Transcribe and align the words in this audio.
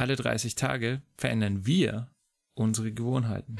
alle 0.00 0.16
30 0.16 0.54
Tage 0.54 1.02
verändern 1.18 1.66
wir 1.66 2.08
unsere 2.54 2.90
Gewohnheiten. 2.90 3.56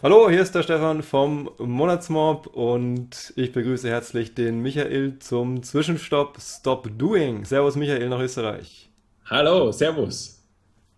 Hallo, 0.00 0.30
hier 0.30 0.42
ist 0.42 0.54
der 0.54 0.62
Stefan 0.62 1.02
vom 1.02 1.50
Monatsmob 1.58 2.46
und 2.46 3.32
ich 3.34 3.50
begrüße 3.50 3.88
herzlich 3.88 4.32
den 4.32 4.60
Michael 4.60 5.18
zum 5.18 5.64
Zwischenstopp 5.64 6.36
Stop 6.40 6.88
Doing. 6.96 7.44
Servus 7.44 7.74
Michael 7.74 8.08
nach 8.08 8.20
Österreich. 8.20 8.88
Hallo, 9.26 9.72
Servus. 9.72 10.40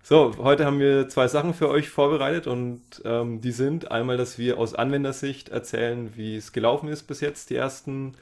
So, 0.03 0.33
heute 0.37 0.67
haben 0.67 0.81
wir 0.81 1.09
zwei 1.09 1.29
Sachen 1.29 1.55
für 1.55 1.71
euch 1.71 1.89
vorbereitet 1.89 2.47
und 2.47 2.83
ähm, 3.07 3.41
die 3.41 3.53
sind 3.53 3.91
einmal, 3.91 4.19
dass 4.19 4.37
wir 4.37 4.59
aus 4.59 4.75
Anwendersicht 4.75 5.49
erzählen, 5.49 6.15
wie 6.17 6.37
es 6.37 6.53
gelaufen 6.53 6.91
ist 6.91 7.05
bis 7.05 7.23
jetzt. 7.23 7.49
Die 7.49 7.57
ersten, 7.57 8.13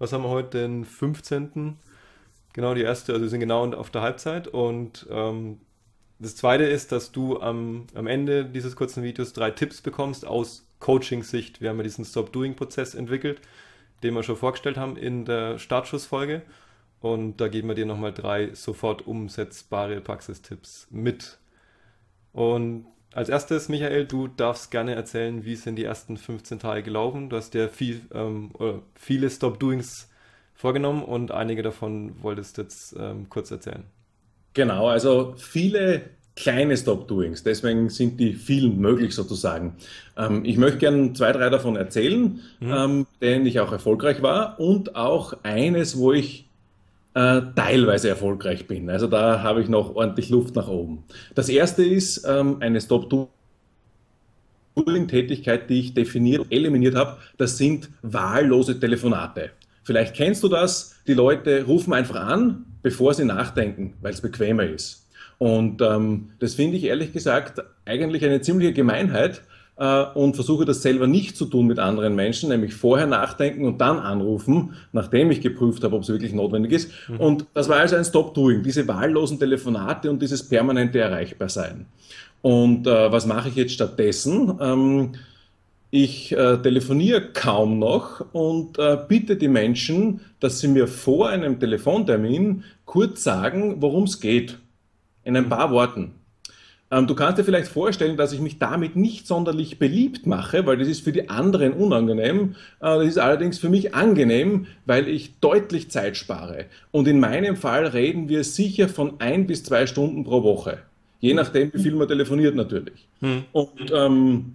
was 0.00 0.12
haben 0.12 0.24
wir 0.24 0.30
heute, 0.30 0.58
den 0.58 0.84
15. 0.84 1.78
Genau, 2.54 2.74
die 2.74 2.82
erste, 2.82 3.12
also 3.12 3.22
wir 3.22 3.30
sind 3.30 3.38
genau 3.38 3.72
auf 3.72 3.90
der 3.90 4.02
Halbzeit 4.02 4.48
und 4.48 5.06
ähm, 5.12 5.60
das 6.24 6.36
zweite 6.36 6.64
ist, 6.64 6.90
dass 6.90 7.12
du 7.12 7.38
am, 7.40 7.86
am 7.94 8.06
Ende 8.06 8.46
dieses 8.46 8.76
kurzen 8.76 9.02
Videos 9.02 9.34
drei 9.34 9.50
Tipps 9.50 9.82
bekommst 9.82 10.26
aus 10.26 10.66
Coaching-Sicht. 10.80 11.60
Wir 11.60 11.68
haben 11.68 11.76
ja 11.76 11.82
diesen 11.82 12.06
Stop-Doing-Prozess 12.06 12.94
entwickelt, 12.94 13.42
den 14.02 14.14
wir 14.14 14.22
schon 14.22 14.36
vorgestellt 14.36 14.78
haben 14.78 14.96
in 14.96 15.26
der 15.26 15.58
Startschussfolge. 15.58 16.40
Und 17.00 17.42
da 17.42 17.48
geben 17.48 17.68
wir 17.68 17.74
dir 17.74 17.84
nochmal 17.84 18.14
drei 18.14 18.54
sofort 18.54 19.06
umsetzbare 19.06 20.00
Praxistipps 20.00 20.86
mit. 20.90 21.38
Und 22.32 22.86
als 23.12 23.28
erstes, 23.28 23.68
Michael, 23.68 24.06
du 24.06 24.26
darfst 24.26 24.70
gerne 24.70 24.94
erzählen, 24.94 25.44
wie 25.44 25.56
sind 25.56 25.76
die 25.76 25.84
ersten 25.84 26.16
15 26.16 26.58
Tage 26.58 26.82
gelaufen. 26.82 27.28
Du 27.28 27.36
hast 27.36 27.52
dir 27.52 27.68
viel, 27.68 28.00
ähm, 28.14 28.50
viele 28.94 29.28
Stop-Doings 29.28 30.08
vorgenommen 30.54 31.02
und 31.02 31.32
einige 31.32 31.62
davon 31.62 32.22
wolltest 32.22 32.56
du 32.56 32.62
jetzt 32.62 32.96
ähm, 32.98 33.28
kurz 33.28 33.50
erzählen. 33.50 33.84
Genau, 34.54 34.88
also 34.88 35.34
viele 35.36 36.02
kleine 36.36 36.76
Stop-Doings, 36.76 37.44
deswegen 37.44 37.88
sind 37.88 38.18
die 38.18 38.32
vielen 38.32 38.78
möglich 38.78 39.14
sozusagen. 39.14 39.76
Ähm, 40.16 40.44
ich 40.44 40.56
möchte 40.56 40.78
gerne 40.78 41.12
zwei, 41.12 41.30
drei 41.32 41.50
davon 41.50 41.76
erzählen, 41.76 42.40
mhm. 42.60 42.72
ähm, 42.72 43.06
denen 43.20 43.46
ich 43.46 43.60
auch 43.60 43.70
erfolgreich 43.72 44.22
war 44.22 44.58
und 44.58 44.96
auch 44.96 45.34
eines, 45.42 45.96
wo 45.96 46.12
ich 46.12 46.48
äh, 47.14 47.40
teilweise 47.54 48.08
erfolgreich 48.08 48.66
bin. 48.66 48.90
Also 48.90 49.06
da 49.06 49.42
habe 49.42 49.62
ich 49.62 49.68
noch 49.68 49.94
ordentlich 49.94 50.30
Luft 50.30 50.56
nach 50.56 50.66
oben. 50.68 51.04
Das 51.34 51.48
erste 51.48 51.84
ist 51.84 52.24
ähm, 52.26 52.56
eine 52.60 52.80
Stop-Doing-Tätigkeit, 52.80 55.70
die 55.70 55.80
ich 55.80 55.94
definiert, 55.94 56.46
eliminiert 56.50 56.96
habe. 56.96 57.18
Das 57.38 57.56
sind 57.58 57.90
wahllose 58.02 58.80
Telefonate. 58.80 59.50
Vielleicht 59.84 60.16
kennst 60.16 60.42
du 60.42 60.48
das. 60.48 60.96
Die 61.06 61.14
Leute 61.14 61.64
rufen 61.64 61.92
einfach 61.92 62.16
an, 62.16 62.64
bevor 62.84 63.14
sie 63.14 63.24
nachdenken, 63.24 63.94
weil 64.02 64.12
es 64.12 64.20
bequemer 64.20 64.64
ist. 64.64 65.08
Und 65.38 65.80
ähm, 65.80 66.30
das 66.38 66.54
finde 66.54 66.76
ich 66.76 66.84
ehrlich 66.84 67.12
gesagt 67.12 67.64
eigentlich 67.86 68.24
eine 68.24 68.42
ziemliche 68.42 68.74
Gemeinheit 68.74 69.40
äh, 69.76 70.04
und 70.14 70.34
versuche 70.34 70.66
das 70.66 70.82
selber 70.82 71.06
nicht 71.06 71.36
zu 71.36 71.46
tun 71.46 71.66
mit 71.66 71.78
anderen 71.78 72.14
Menschen, 72.14 72.50
nämlich 72.50 72.74
vorher 72.74 73.06
nachdenken 73.06 73.64
und 73.64 73.80
dann 73.80 73.98
anrufen, 73.98 74.74
nachdem 74.92 75.30
ich 75.30 75.40
geprüft 75.40 75.82
habe, 75.82 75.96
ob 75.96 76.02
es 76.02 76.08
wirklich 76.10 76.34
notwendig 76.34 76.72
ist. 76.72 76.90
Mhm. 77.08 77.16
Und 77.16 77.46
das 77.54 77.68
war 77.70 77.78
also 77.78 77.96
ein 77.96 78.04
Stop-Doing, 78.04 78.62
diese 78.62 78.86
wahllosen 78.86 79.38
Telefonate 79.38 80.10
und 80.10 80.20
dieses 80.20 80.46
permanente 80.46 81.00
Erreichbarsein. 81.00 81.86
Und 82.42 82.86
äh, 82.86 83.10
was 83.10 83.24
mache 83.24 83.48
ich 83.48 83.56
jetzt 83.56 83.72
stattdessen? 83.72 84.58
Ähm, 84.60 85.12
ich 85.94 86.32
äh, 86.32 86.56
telefoniere 86.56 87.20
kaum 87.32 87.78
noch 87.78 88.24
und 88.32 88.80
äh, 88.80 88.98
bitte 89.06 89.36
die 89.36 89.46
Menschen, 89.46 90.22
dass 90.40 90.58
sie 90.58 90.66
mir 90.66 90.88
vor 90.88 91.28
einem 91.28 91.60
Telefontermin 91.60 92.64
kurz 92.84 93.22
sagen, 93.22 93.76
worum 93.80 94.02
es 94.02 94.18
geht. 94.18 94.58
In 95.22 95.36
ein 95.36 95.48
paar 95.48 95.70
Worten. 95.70 96.16
Ähm, 96.90 97.06
du 97.06 97.14
kannst 97.14 97.38
dir 97.38 97.44
vielleicht 97.44 97.68
vorstellen, 97.68 98.16
dass 98.16 98.32
ich 98.32 98.40
mich 98.40 98.58
damit 98.58 98.96
nicht 98.96 99.28
sonderlich 99.28 99.78
beliebt 99.78 100.26
mache, 100.26 100.66
weil 100.66 100.78
das 100.78 100.88
ist 100.88 101.04
für 101.04 101.12
die 101.12 101.28
anderen 101.28 101.72
unangenehm. 101.72 102.56
Äh, 102.80 102.98
das 102.98 103.06
ist 103.06 103.18
allerdings 103.18 103.60
für 103.60 103.68
mich 103.68 103.94
angenehm, 103.94 104.66
weil 104.86 105.06
ich 105.06 105.38
deutlich 105.38 105.92
Zeit 105.92 106.16
spare. 106.16 106.64
Und 106.90 107.06
in 107.06 107.20
meinem 107.20 107.54
Fall 107.54 107.86
reden 107.86 108.28
wir 108.28 108.42
sicher 108.42 108.88
von 108.88 109.20
ein 109.20 109.46
bis 109.46 109.62
zwei 109.62 109.86
Stunden 109.86 110.24
pro 110.24 110.42
Woche. 110.42 110.78
Je 111.20 111.34
nachdem, 111.34 111.72
wie 111.72 111.78
viel 111.80 111.94
man 111.94 112.08
telefoniert 112.08 112.56
natürlich. 112.56 113.06
Hm. 113.20 113.44
Und 113.52 113.92
ähm, 113.94 114.54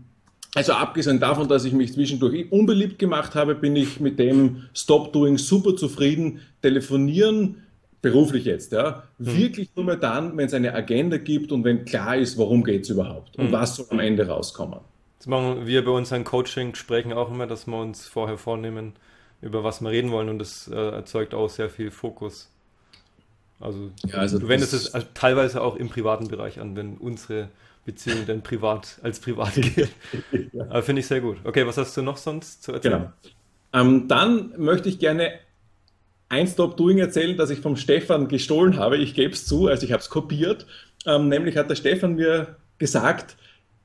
also 0.55 0.73
abgesehen 0.73 1.19
davon, 1.19 1.47
dass 1.47 1.65
ich 1.65 1.73
mich 1.73 1.93
zwischendurch 1.93 2.51
unbeliebt 2.51 2.97
gemacht 2.97 3.35
habe, 3.35 3.55
bin 3.55 3.75
ich 3.75 3.99
mit 3.99 4.17
dem 4.17 4.63
Stop-Doing 4.73 5.37
super 5.37 5.75
zufrieden. 5.75 6.41
Telefonieren, 6.61 7.63
beruflich 8.01 8.45
jetzt, 8.45 8.71
ja, 8.71 9.03
hm. 9.17 9.37
wirklich 9.37 9.69
nur 9.75 9.85
mehr 9.85 9.97
dann, 9.97 10.35
wenn 10.37 10.47
es 10.47 10.53
eine 10.53 10.73
Agenda 10.73 11.17
gibt 11.17 11.51
und 11.51 11.63
wenn 11.63 11.85
klar 11.85 12.17
ist, 12.17 12.37
worum 12.37 12.63
geht 12.63 12.83
es 12.83 12.89
überhaupt 12.89 13.37
und 13.37 13.45
hm. 13.45 13.51
was 13.51 13.75
soll 13.75 13.87
am 13.89 13.99
Ende 13.99 14.27
rauskommen. 14.27 14.79
Das 15.17 15.27
machen 15.27 15.67
wir 15.67 15.83
bei 15.83 15.91
unseren 15.91 16.23
Coaching-Gesprächen 16.23 17.11
auch 17.11 17.29
immer, 17.29 17.45
dass 17.45 17.67
wir 17.67 17.77
uns 17.77 18.07
vorher 18.07 18.37
vornehmen, 18.37 18.93
über 19.41 19.63
was 19.63 19.81
wir 19.81 19.89
reden 19.89 20.11
wollen 20.11 20.29
und 20.29 20.39
das 20.39 20.69
äh, 20.69 20.75
erzeugt 20.75 21.33
auch 21.33 21.49
sehr 21.49 21.69
viel 21.69 21.91
Fokus. 21.91 22.49
Also, 23.59 23.91
ja, 24.05 24.15
also 24.15 24.39
du 24.39 24.47
wendest 24.47 24.73
es 24.73 24.93
teilweise 25.13 25.61
auch 25.61 25.75
im 25.75 25.89
privaten 25.89 26.29
Bereich 26.29 26.61
an, 26.61 26.77
wenn 26.77 26.95
unsere 26.97 27.49
Beziehung 27.91 28.25
denn 28.27 28.41
privat 28.41 28.99
als 29.01 29.19
privat 29.19 29.55
geht. 29.55 29.89
ja. 30.53 30.65
Aber 30.65 30.83
finde 30.83 30.99
ich 30.99 31.07
sehr 31.07 31.21
gut. 31.21 31.37
Okay, 31.43 31.65
was 31.65 31.77
hast 31.77 31.97
du 31.97 32.01
noch 32.01 32.17
sonst 32.17 32.63
zu 32.63 32.73
erzählen? 32.73 33.11
Genau. 33.73 33.81
Ähm, 33.81 34.07
dann 34.07 34.53
möchte 34.57 34.89
ich 34.89 34.99
gerne 34.99 35.31
ein 36.29 36.47
Stop-Doing 36.47 36.99
erzählen, 36.99 37.35
das 37.35 37.49
ich 37.49 37.59
vom 37.59 37.75
Stefan 37.75 38.27
gestohlen 38.27 38.77
habe. 38.77 38.97
Ich 38.97 39.15
gebe 39.15 39.33
es 39.33 39.45
zu, 39.45 39.67
also 39.67 39.85
ich 39.85 39.91
habe 39.91 40.01
es 40.01 40.09
kopiert. 40.09 40.67
Ähm, 41.05 41.27
nämlich 41.29 41.57
hat 41.57 41.69
der 41.69 41.75
Stefan 41.75 42.15
mir 42.15 42.57
gesagt, 42.77 43.35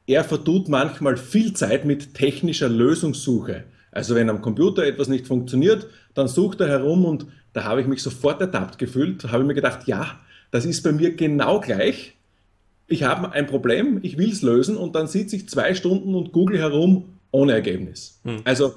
er 0.07 0.25
vertut 0.25 0.69
manchmal 0.69 1.17
viel 1.17 1.55
Zeit 1.55 1.87
mit 1.87 2.13
technischer 2.13 2.69
Lösungssuche. 2.69 3.65
Also 3.91 4.15
wenn 4.15 4.29
am 4.29 4.43
Computer 4.43 4.85
etwas 4.85 5.09
nicht 5.09 5.27
funktioniert, 5.27 5.87
dann 6.13 6.29
sucht 6.29 6.61
er 6.61 6.69
herum 6.69 7.07
und 7.07 7.27
da 7.55 7.65
habe 7.65 7.81
ich 7.81 7.87
mich 7.87 8.03
sofort 8.03 8.41
ertappt 8.41 8.79
gefühlt. 8.79 9.25
Da 9.25 9.31
habe 9.31 9.43
ich 9.43 9.47
mir 9.47 9.55
gedacht, 9.55 9.87
ja, 9.87 10.21
das 10.51 10.67
ist 10.67 10.83
bei 10.83 10.93
mir 10.93 11.15
genau 11.17 11.61
gleich 11.61 12.15
ich 12.87 13.03
habe 13.03 13.33
ein 13.33 13.47
Problem, 13.47 13.99
ich 14.03 14.19
will 14.19 14.31
es 14.31 14.43
lösen 14.43 14.77
und 14.77 14.95
dann 14.95 15.07
sitze 15.07 15.37
ich 15.37 15.49
zwei 15.49 15.75
Stunden 15.75 16.15
und 16.15 16.33
google 16.33 16.59
herum 16.59 17.05
ohne 17.31 17.53
Ergebnis. 17.53 18.21
Hm. 18.25 18.43
Also 18.45 18.75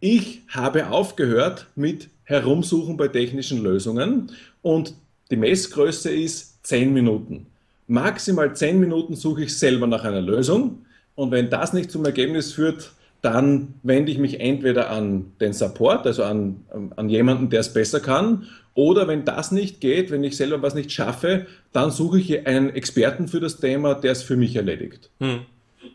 ich 0.00 0.42
habe 0.48 0.90
aufgehört 0.90 1.66
mit 1.74 2.08
Herumsuchen 2.24 2.96
bei 2.96 3.08
technischen 3.08 3.62
Lösungen 3.62 4.30
und 4.62 4.94
die 5.30 5.36
Messgröße 5.36 6.10
ist 6.10 6.64
zehn 6.64 6.92
Minuten. 6.92 7.46
Maximal 7.86 8.54
zehn 8.54 8.78
Minuten 8.78 9.16
suche 9.16 9.44
ich 9.44 9.56
selber 9.56 9.86
nach 9.86 10.04
einer 10.04 10.20
Lösung 10.20 10.84
und 11.14 11.30
wenn 11.30 11.50
das 11.50 11.72
nicht 11.72 11.90
zum 11.90 12.04
Ergebnis 12.04 12.52
führt, 12.52 12.92
dann 13.20 13.74
wende 13.82 14.12
ich 14.12 14.18
mich 14.18 14.40
entweder 14.40 14.90
an 14.90 15.32
den 15.40 15.52
Support, 15.52 16.06
also 16.06 16.22
an, 16.22 16.64
an 16.96 17.08
jemanden, 17.08 17.50
der 17.50 17.60
es 17.60 17.72
besser 17.72 18.00
kann, 18.00 18.46
oder 18.74 19.08
wenn 19.08 19.24
das 19.24 19.50
nicht 19.50 19.80
geht, 19.80 20.12
wenn 20.12 20.22
ich 20.22 20.36
selber 20.36 20.62
was 20.62 20.74
nicht 20.74 20.92
schaffe, 20.92 21.46
dann 21.72 21.90
suche 21.90 22.20
ich 22.20 22.46
einen 22.46 22.70
Experten 22.70 23.26
für 23.26 23.40
das 23.40 23.58
Thema, 23.58 23.94
der 23.94 24.12
es 24.12 24.22
für 24.22 24.36
mich 24.36 24.54
erledigt. 24.54 25.10
Hm. 25.18 25.40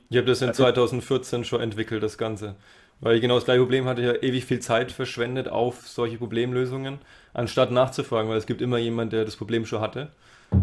Ich 0.10 0.18
habe 0.18 0.28
das 0.28 0.42
in 0.42 0.54
2014 0.54 1.40
also 1.40 1.48
schon 1.48 1.62
entwickelt, 1.62 2.04
das 2.04 2.18
Ganze. 2.18 2.56
Weil 3.00 3.16
ich 3.16 3.22
genau 3.22 3.36
das 3.36 3.46
gleiche 3.46 3.62
Problem 3.62 3.86
hatte, 3.86 4.02
ich 4.02 4.08
ja 4.08 4.16
ewig 4.16 4.46
viel 4.46 4.60
Zeit 4.60 4.92
verschwendet 4.92 5.48
auf 5.48 5.88
solche 5.88 6.18
Problemlösungen, 6.18 7.00
anstatt 7.34 7.72
nachzufragen, 7.72 8.30
weil 8.30 8.38
es 8.38 8.46
gibt 8.46 8.62
immer 8.62 8.78
jemanden, 8.78 9.12
der 9.12 9.26
das 9.26 9.36
Problem 9.36 9.66
schon 9.66 9.82
hatte. 9.82 10.10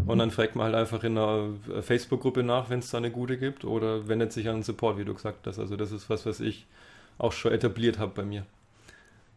Und 0.06 0.19
dann 0.19 0.31
fragt 0.31 0.56
man 0.56 0.66
halt 0.66 0.75
einfach 0.75 1.04
in 1.04 1.16
einer 1.16 1.50
Facebook-Gruppe 1.82 2.42
nach, 2.42 2.70
wenn 2.70 2.81
es 2.81 2.90
da 2.90 2.98
eine 2.98 3.10
gute 3.10 3.38
gibt, 3.38 3.64
oder 3.64 4.08
wendet 4.08 4.32
sich 4.32 4.48
an 4.48 4.56
den 4.56 4.62
Support, 4.62 4.98
wie 4.98 5.04
du 5.04 5.14
gesagt 5.14 5.46
hast. 5.46 5.58
Also 5.58 5.76
das 5.76 5.92
ist 5.92 6.10
was, 6.10 6.26
was 6.26 6.40
ich 6.40 6.66
auch 7.19 7.32
schon 7.32 7.52
etabliert 7.52 7.98
habe 7.98 8.12
bei 8.14 8.25
mir. 8.25 8.44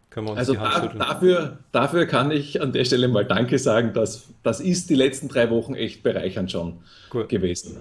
Können 0.09 0.27
wir 0.27 0.31
uns 0.31 0.39
also 0.39 0.53
die 0.53 0.59
Hand 0.59 0.93
da, 0.93 1.05
dafür, 1.05 1.57
dafür 1.71 2.05
kann 2.05 2.29
ich 2.29 2.61
an 2.61 2.71
der 2.71 2.85
Stelle 2.85 3.07
mal 3.07 3.25
Danke 3.25 3.57
sagen, 3.57 3.93
dass 3.93 4.27
das 4.43 4.59
ist 4.59 4.89
die 4.89 4.95
letzten 4.95 5.27
drei 5.27 5.49
Wochen 5.49 5.73
echt 5.73 6.03
bereichernd 6.03 6.51
schon 6.51 6.81
cool. 7.13 7.25
gewesen. 7.25 7.77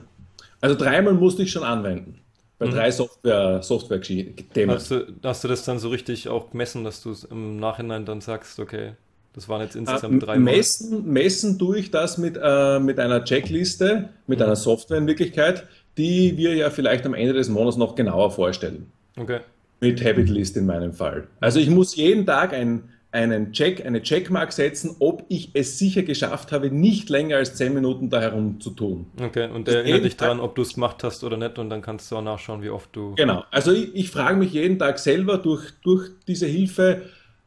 Also 0.63 0.77
dreimal 0.77 1.13
musste 1.13 1.43
ich 1.43 1.53
schon 1.53 1.65
anwenden. 1.65 2.21
Bei 2.59 2.67
mhm. 2.67 2.71
drei 2.71 2.91
Software-Themen. 2.91 3.63
Software 3.63 4.69
hast, 4.69 4.91
du, 4.91 5.07
hast 5.23 5.45
du 5.45 5.49
das 5.49 5.65
dann 5.65 5.79
so 5.79 5.89
richtig 5.89 6.29
auch 6.29 6.51
gemessen, 6.53 6.85
dass 6.85 7.03
du 7.03 7.11
es 7.11 7.25
im 7.25 7.59
Nachhinein 7.59 8.07
dann 8.07 8.21
sagst, 8.21 8.59
okay, 8.61 8.93
das 9.35 9.49
waren 9.49 9.63
jetzt 9.63 9.77
insgesamt 9.77 10.23
äh, 10.23 10.27
drei 10.27 10.39
messen, 10.39 11.11
messen 11.11 11.59
tue 11.59 11.79
ich 11.79 11.91
das 11.91 12.19
mit, 12.19 12.39
äh, 12.43 12.79
mit 12.79 12.99
einer 12.99 13.25
Checkliste, 13.25 14.11
mit 14.27 14.39
mhm. 14.39 14.45
einer 14.45 14.57
Software 14.57 14.99
in 14.99 15.07
Wirklichkeit, 15.07 15.67
die 15.97 16.37
wir 16.37 16.55
ja 16.55 16.71
vielleicht 16.71 17.07
am 17.07 17.15
Ende 17.15 17.35
des 17.35 17.49
Monats 17.49 17.77
noch 17.77 17.95
genauer 17.95 18.31
vorstellen. 18.31 18.91
Okay. 19.17 19.41
Mit 19.81 20.05
Habit 20.05 20.29
List 20.29 20.57
in 20.57 20.67
meinem 20.67 20.93
Fall. 20.93 21.27
Also 21.41 21.59
ich 21.59 21.69
muss 21.69 21.97
jeden 21.97 22.25
Tag 22.25 22.53
ein, 22.53 22.85
einen 23.11 23.53
Check, 23.53 23.85
eine 23.85 24.03
Checkmark 24.03 24.53
setzen, 24.53 24.97
ob 25.01 25.25
ich 25.29 25.51
es 25.55 25.79
sicher 25.79 26.03
geschafft 26.03 26.53
habe, 26.53 26.71
nicht 26.71 27.11
länger 27.11 27.37
als 27.37 27.57
10 27.57 27.75
Minuten 27.75 28.09
da 28.09 28.21
herum 28.21 28.61
zu 28.61 28.71
tun. 28.71 29.07
Okay, 29.21 29.51
und 29.51 29.67
der 29.67 29.79
erinnert 29.79 30.05
dich 30.05 30.17
daran, 30.17 30.41
ob 30.41 30.55
du 30.55 30.63
es 30.63 30.75
gemacht 30.75 31.03
hast 31.05 31.25
oder 31.25 31.37
nicht, 31.37 31.59
und 31.59 31.69
dann 31.69 31.83
kannst 31.83 32.11
du 32.11 32.17
auch 32.17 32.23
nachschauen, 32.23 32.63
wie 32.63 32.71
oft 32.71 32.95
du. 32.95 33.15
Genau, 33.17 33.45
also 33.51 33.73
ich, 33.73 33.95
ich 33.95 34.11
frage 34.11 34.37
mich 34.37 34.53
jeden 34.53 34.79
Tag 34.79 34.99
selber 34.99 35.37
durch, 35.39 35.73
durch 35.83 36.11
diese 36.27 36.47
Hilfe, 36.47 37.03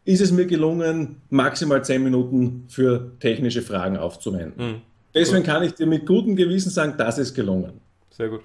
ist 0.06 0.22
es 0.22 0.32
mir 0.32 0.46
gelungen, 0.46 1.18
maximal 1.30 1.84
10 1.84 2.04
Minuten 2.04 2.66
für 2.70 3.12
technische 3.20 3.62
Fragen 3.62 3.98
aufzuwenden. 3.98 4.66
Mhm. 4.66 4.82
Deswegen 5.14 5.44
gut. 5.44 5.46
kann 5.48 5.64
ich 5.64 5.74
dir 5.74 5.88
mit 5.88 6.06
gutem 6.06 6.36
Gewissen 6.36 6.70
sagen, 6.70 6.96
das 6.98 7.18
ist 7.18 7.34
gelungen. 7.34 7.82
Sehr 8.12 8.30
gut. 8.30 8.42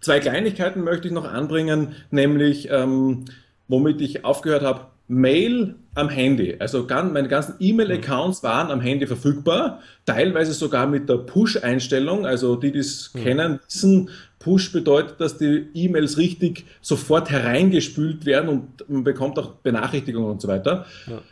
Zwei 0.00 0.20
Kleinigkeiten 0.20 0.82
möchte 0.82 1.08
ich 1.08 1.14
noch 1.14 1.24
anbringen, 1.24 1.94
nämlich 2.10 2.68
ähm, 2.70 3.26
womit 3.68 4.00
ich 4.00 4.24
aufgehört 4.24 4.62
habe, 4.62 4.86
Mail 5.08 5.76
am 5.94 6.08
Handy. 6.08 6.56
Also 6.58 6.86
ganz, 6.86 7.12
meine 7.12 7.28
ganzen 7.28 7.54
E-Mail-Accounts 7.58 8.42
waren 8.42 8.70
am 8.70 8.80
Handy 8.80 9.06
verfügbar, 9.06 9.80
teilweise 10.04 10.52
sogar 10.52 10.86
mit 10.86 11.08
der 11.08 11.18
Push-Einstellung. 11.18 12.26
Also 12.26 12.56
die, 12.56 12.72
die 12.72 12.80
es 12.80 13.12
mhm. 13.14 13.22
kennen, 13.22 13.60
wissen, 13.66 14.10
Push 14.38 14.72
bedeutet, 14.72 15.20
dass 15.20 15.38
die 15.38 15.66
E-Mails 15.74 16.18
richtig 16.18 16.66
sofort 16.80 17.30
hereingespült 17.30 18.26
werden 18.26 18.48
und 18.48 18.88
man 18.88 19.02
bekommt 19.02 19.38
auch 19.38 19.54
Benachrichtigungen 19.54 20.30
und 20.30 20.40
so 20.40 20.48
weiter. 20.48 20.86
Ja. 21.06 21.22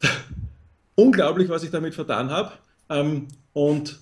Unglaublich, 0.96 1.48
was 1.48 1.62
ich 1.62 1.70
damit 1.70 1.94
vertan 1.94 2.30
habe. 2.30 2.52
Ähm, 2.88 3.28
und 3.52 3.98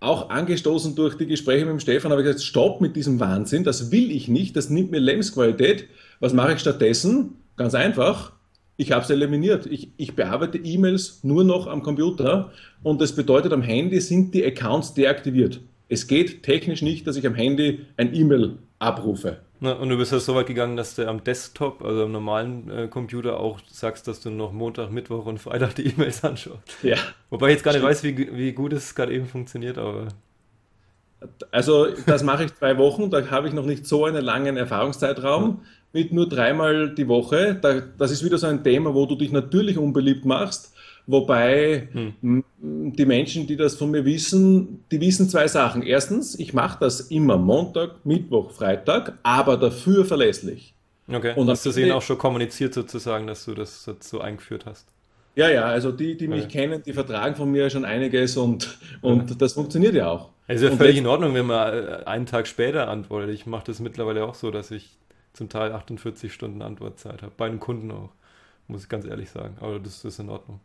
auch 0.00 0.30
angestoßen 0.30 0.94
durch 0.94 1.16
die 1.16 1.26
Gespräche 1.26 1.64
mit 1.64 1.72
dem 1.72 1.80
Stefan 1.80 2.12
habe 2.12 2.22
ich 2.22 2.26
gesagt, 2.26 2.44
stopp 2.44 2.80
mit 2.80 2.96
diesem 2.96 3.18
Wahnsinn, 3.18 3.64
das 3.64 3.90
will 3.90 4.10
ich 4.10 4.28
nicht, 4.28 4.56
das 4.56 4.70
nimmt 4.70 4.90
mir 4.90 5.00
Lebensqualität. 5.00 5.88
Was 6.20 6.32
mache 6.32 6.54
ich 6.54 6.60
stattdessen? 6.60 7.34
Ganz 7.56 7.74
einfach, 7.74 8.32
ich 8.76 8.92
habe 8.92 9.02
es 9.02 9.10
eliminiert. 9.10 9.66
Ich, 9.66 9.90
ich 9.96 10.14
bearbeite 10.14 10.58
E-Mails 10.58 11.20
nur 11.22 11.44
noch 11.44 11.66
am 11.66 11.82
Computer 11.82 12.52
und 12.82 13.00
das 13.00 13.14
bedeutet, 13.14 13.52
am 13.52 13.62
Handy 13.62 14.00
sind 14.00 14.34
die 14.34 14.44
Accounts 14.44 14.94
deaktiviert. 14.94 15.60
Es 15.88 16.06
geht 16.06 16.42
technisch 16.42 16.82
nicht, 16.82 17.06
dass 17.06 17.16
ich 17.16 17.26
am 17.26 17.34
Handy 17.34 17.86
ein 17.96 18.14
E-Mail 18.14 18.58
abrufe. 18.78 19.38
Na, 19.60 19.72
und 19.72 19.88
du 19.88 19.96
bist 19.96 20.12
ja 20.12 20.18
so 20.18 20.34
weit 20.34 20.46
gegangen, 20.46 20.76
dass 20.76 20.96
du 20.96 21.08
am 21.08 21.24
Desktop, 21.24 21.82
also 21.82 22.04
am 22.04 22.12
normalen 22.12 22.70
äh, 22.70 22.88
Computer, 22.88 23.40
auch 23.40 23.58
sagst, 23.70 24.06
dass 24.06 24.20
du 24.20 24.30
noch 24.30 24.52
Montag, 24.52 24.90
Mittwoch 24.90 25.24
und 25.24 25.38
Freitag 25.38 25.74
die 25.76 25.86
E-Mails 25.86 26.24
anschaust. 26.24 26.60
Ja. 26.82 26.96
Wobei 27.30 27.48
ich 27.48 27.54
jetzt 27.54 27.62
gar 27.62 27.72
nicht 27.72 27.82
weiß, 27.82 28.02
wie, 28.02 28.36
wie 28.36 28.52
gut 28.52 28.74
es 28.74 28.94
gerade 28.94 29.14
eben 29.14 29.26
funktioniert, 29.26 29.78
aber. 29.78 30.08
Also, 31.50 31.86
das 32.04 32.22
mache 32.22 32.44
ich 32.44 32.54
zwei 32.54 32.76
Wochen, 32.76 33.08
da 33.08 33.30
habe 33.30 33.48
ich 33.48 33.54
noch 33.54 33.64
nicht 33.64 33.86
so 33.86 34.04
einen 34.04 34.22
langen 34.22 34.58
Erfahrungszeitraum 34.58 35.62
mit 35.96 36.12
nur 36.12 36.28
dreimal 36.28 36.94
die 36.94 37.08
Woche. 37.08 37.58
Da, 37.60 37.80
das 37.96 38.10
ist 38.10 38.22
wieder 38.22 38.36
so 38.36 38.46
ein 38.46 38.62
Thema, 38.62 38.94
wo 38.94 39.06
du 39.06 39.16
dich 39.16 39.32
natürlich 39.32 39.78
unbeliebt 39.78 40.26
machst. 40.26 40.74
Wobei 41.06 41.88
hm. 41.90 42.44
die 42.60 43.06
Menschen, 43.06 43.46
die 43.46 43.56
das 43.56 43.76
von 43.76 43.90
mir 43.90 44.04
wissen, 44.04 44.84
die 44.90 45.00
wissen 45.00 45.28
zwei 45.30 45.48
Sachen. 45.48 45.82
Erstens, 45.82 46.38
ich 46.38 46.52
mache 46.52 46.78
das 46.80 47.00
immer 47.00 47.38
Montag, 47.38 48.04
Mittwoch, 48.04 48.50
Freitag, 48.50 49.16
aber 49.22 49.56
dafür 49.56 50.04
verlässlich. 50.04 50.74
Okay, 51.08 51.32
und 51.34 51.48
hast 51.48 51.64
du 51.64 51.70
es 51.70 51.78
ihnen 51.78 51.92
auch 51.92 52.02
schon 52.02 52.18
kommuniziert 52.18 52.74
sozusagen, 52.74 53.26
dass 53.26 53.44
du 53.44 53.54
das 53.54 53.88
so 54.00 54.20
eingeführt 54.20 54.66
hast? 54.66 54.88
Ja, 55.36 55.48
ja, 55.48 55.64
also 55.64 55.92
die, 55.92 56.16
die 56.16 56.28
mich 56.28 56.44
okay. 56.44 56.66
kennen, 56.66 56.82
die 56.84 56.92
vertragen 56.92 57.36
von 57.36 57.50
mir 57.50 57.70
schon 57.70 57.84
einiges 57.84 58.36
und, 58.36 58.78
und 59.00 59.22
okay. 59.22 59.34
das 59.38 59.52
funktioniert 59.52 59.94
ja 59.94 60.10
auch. 60.10 60.30
Es 60.48 60.60
ist 60.60 60.70
ja 60.70 60.76
völlig 60.76 60.96
in 60.96 61.06
Ordnung, 61.06 61.34
wenn 61.34 61.46
man 61.46 61.72
äh, 61.72 62.04
einen 62.04 62.26
Tag 62.26 62.46
später 62.46 62.88
antwortet. 62.88 63.30
Ich 63.30 63.46
mache 63.46 63.64
das 63.66 63.80
mittlerweile 63.80 64.24
auch 64.24 64.34
so, 64.34 64.50
dass 64.50 64.70
ich 64.70 64.98
zum 65.36 65.48
Teil 65.48 65.72
48 65.72 66.32
Stunden 66.32 66.62
Antwortzeit 66.62 67.22
habe. 67.22 67.32
Bei 67.36 67.46
einem 67.46 67.60
Kunden 67.60 67.90
auch, 67.90 68.10
muss 68.68 68.84
ich 68.84 68.88
ganz 68.88 69.04
ehrlich 69.04 69.30
sagen. 69.30 69.56
Aber 69.60 69.78
das 69.78 70.04
ist 70.04 70.18
in 70.18 70.30
Ordnung. 70.30 70.60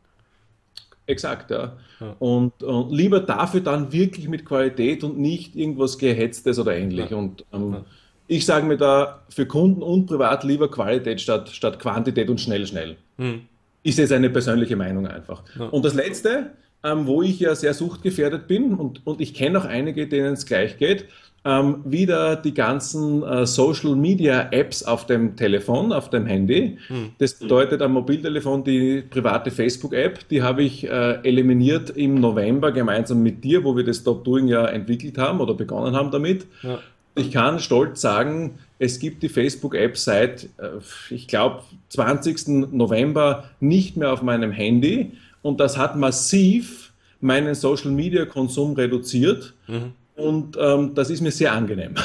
Exakt, 1.08 1.52
ja. 1.52 1.78
ja. 2.00 2.16
Und, 2.20 2.64
und, 2.64 2.92
lieber 2.92 3.20
dafür 3.20 3.60
dann 3.60 3.92
wirklich 3.92 4.30
mit 4.30 4.46
Qualität 4.46 5.04
und 5.04 5.20
nicht 5.20 5.56
irgendwas 5.56 5.98
Gehetztes 5.98 6.58
oder 6.58 6.76
ähnlich. 6.76 7.10
Ja. 7.10 7.18
Und 7.18 7.44
ähm, 7.52 7.74
ja. 7.74 7.86
ich 8.28 8.46
sage 8.46 8.66
mir 8.66 8.78
da 8.78 9.24
für 9.30 9.46
Kunden 9.46 9.82
und 9.82 10.06
privat 10.06 10.44
lieber 10.44 10.72
Qualität 10.72 11.20
statt, 11.20 11.50
statt 11.50 11.80
Quantität 11.80 12.30
und 12.30 12.40
schnell, 12.40 12.66
schnell. 12.66 12.96
Hm. 13.18 13.42
Ist 13.84 13.98
jetzt 13.98 14.14
eine 14.14 14.30
persönliche 14.30 14.76
Meinung 14.76 15.08
einfach. 15.08 15.44
Und 15.72 15.84
das 15.84 15.96
Letzte, 15.96 16.52
ähm, 16.84 17.08
wo 17.08 17.24
ich 17.24 17.40
ja 17.40 17.56
sehr 17.56 17.74
suchtgefährdet 17.74 18.48
bin 18.48 18.76
und, 18.76 19.06
und 19.06 19.20
ich 19.20 19.34
kenne 19.34 19.60
auch 19.60 19.66
einige, 19.66 20.08
denen 20.08 20.34
es 20.34 20.46
gleich 20.46 20.78
geht, 20.78 21.08
ähm, 21.44 21.82
wieder 21.86 22.36
die 22.36 22.54
ganzen 22.54 23.24
äh, 23.24 23.46
Social 23.48 23.96
Media 23.96 24.50
Apps 24.52 24.84
auf 24.84 25.08
dem 25.08 25.36
Telefon, 25.36 25.92
auf 25.92 26.10
dem 26.12 26.28
Handy. 26.28 26.78
Hm. 26.88 27.12
Das 27.18 27.34
bedeutet 27.34 27.82
am 27.82 27.94
Mobiltelefon 27.94 28.64
die 28.64 29.02
private 29.02 29.50
Facebook 29.50 29.94
App, 29.94 30.28
die 30.30 30.44
habe 30.44 30.62
ich 30.62 30.88
äh, 30.88 31.14
eliminiert 31.24 31.90
im 31.92 32.16
November 32.16 32.72
gemeinsam 32.72 33.24
mit 33.24 33.44
dir, 33.44 33.64
wo 33.64 33.76
wir 33.76 33.84
das 33.84 33.98
Stop 33.98 34.24
Doing 34.24 34.48
ja 34.48 34.68
entwickelt 34.68 35.18
haben 35.18 35.42
oder 35.42 35.56
begonnen 35.56 35.96
haben 35.96 36.12
damit. 36.12 36.46
Ja. 36.62 36.80
Ich 37.16 37.32
kann 37.32 37.60
stolz 37.60 38.00
sagen, 38.00 38.60
es 38.80 39.00
gibt 39.00 39.22
die 39.22 39.30
Facebook 39.30 39.76
App 39.76 39.98
seit, 39.98 40.44
äh, 40.58 40.80
ich 41.10 41.28
glaube, 41.28 41.64
20. 41.90 42.72
November 42.72 43.50
nicht 43.60 43.98
mehr 43.98 44.14
auf 44.14 44.22
meinem 44.22 44.52
Handy 44.52 45.14
und 45.42 45.60
das 45.60 45.76
hat 45.76 45.96
massiv 45.96 46.94
meinen 47.20 47.56
Social 47.56 47.92
Media 47.92 48.26
Konsum 48.26 48.74
reduziert. 48.74 49.56
Mhm 49.68 49.94
und 50.22 50.58
ähm, 50.60 50.94
das 50.96 51.10
ist 51.10 51.22
mir 51.22 51.32
sehr 51.32 51.54
angenehm. 51.54 51.96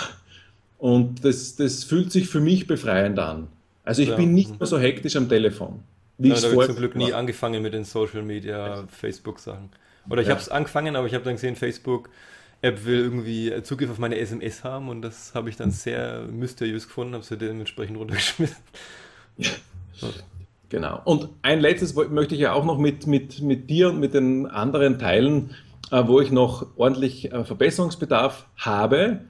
Und 0.79 1.25
das, 1.25 1.57
das 1.57 1.85
fühlt 1.85 2.13
sich 2.13 2.29
für 2.29 2.41
mich 2.41 2.67
befreiend 2.67 3.19
an. 3.19 3.49
Also 3.85 4.03
ich 4.03 4.09
ja. 4.09 4.17
bin 4.17 4.35
nicht 4.35 4.59
mehr 4.59 4.67
so 4.67 4.79
hektisch 4.79 5.17
am 5.17 5.29
Telefon. 5.29 5.81
Wie 6.19 6.29
ja, 6.29 6.35
da 6.35 6.51
habe 6.51 6.61
ich 6.61 6.67
zum 6.67 6.77
Glück 6.77 6.97
nie 6.97 7.13
angefangen 7.13 7.63
mit 7.63 7.73
den 7.75 7.85
Social 7.85 8.23
Media, 8.23 8.85
Facebook-Sachen. 8.89 9.71
Oder 10.09 10.23
ich 10.23 10.29
ja. 10.29 10.35
habe 10.35 10.43
es 10.43 10.49
angefangen, 10.49 10.97
aber 10.97 11.07
ich 11.07 11.15
habe 11.15 11.25
dann 11.25 11.35
gesehen, 11.35 11.57
Facebook 11.57 12.11
App 12.63 12.85
will 12.85 12.99
irgendwie 12.99 13.53
Zugriff 13.63 13.91
auf 13.91 13.99
meine 13.99 14.19
SMS 14.19 14.65
haben 14.65 14.89
und 14.89 15.03
das 15.03 15.35
habe 15.35 15.51
ich 15.51 15.57
dann 15.57 15.71
sehr 15.71 16.23
mysteriös 16.23 16.89
gefunden, 16.89 17.15
habe 17.15 17.25
sie 17.25 17.37
dementsprechend 17.37 17.99
runtergeschmissen. 17.99 18.57
Ja. 19.37 19.51
Genau. 20.69 21.01
Und 21.05 21.29
ein 21.43 21.61
letztes 21.61 21.95
möchte 21.95 22.35
ich 22.35 22.41
ja 22.41 22.53
auch 22.53 22.65
noch 22.65 22.79
mit, 22.79 23.07
mit, 23.07 23.41
mit 23.41 23.71
dir 23.71 23.91
und 23.91 24.01
mit 24.01 24.15
den 24.15 24.47
anderen 24.47 24.99
teilen. 24.99 25.55
Äh, 25.91 26.03
wo 26.06 26.21
ich 26.21 26.33
noch 26.33 26.67
ordentlich 26.77 27.33
äh, 27.33 27.44
Verbesserungsbedarf 27.44 28.47
habe. 28.56 29.21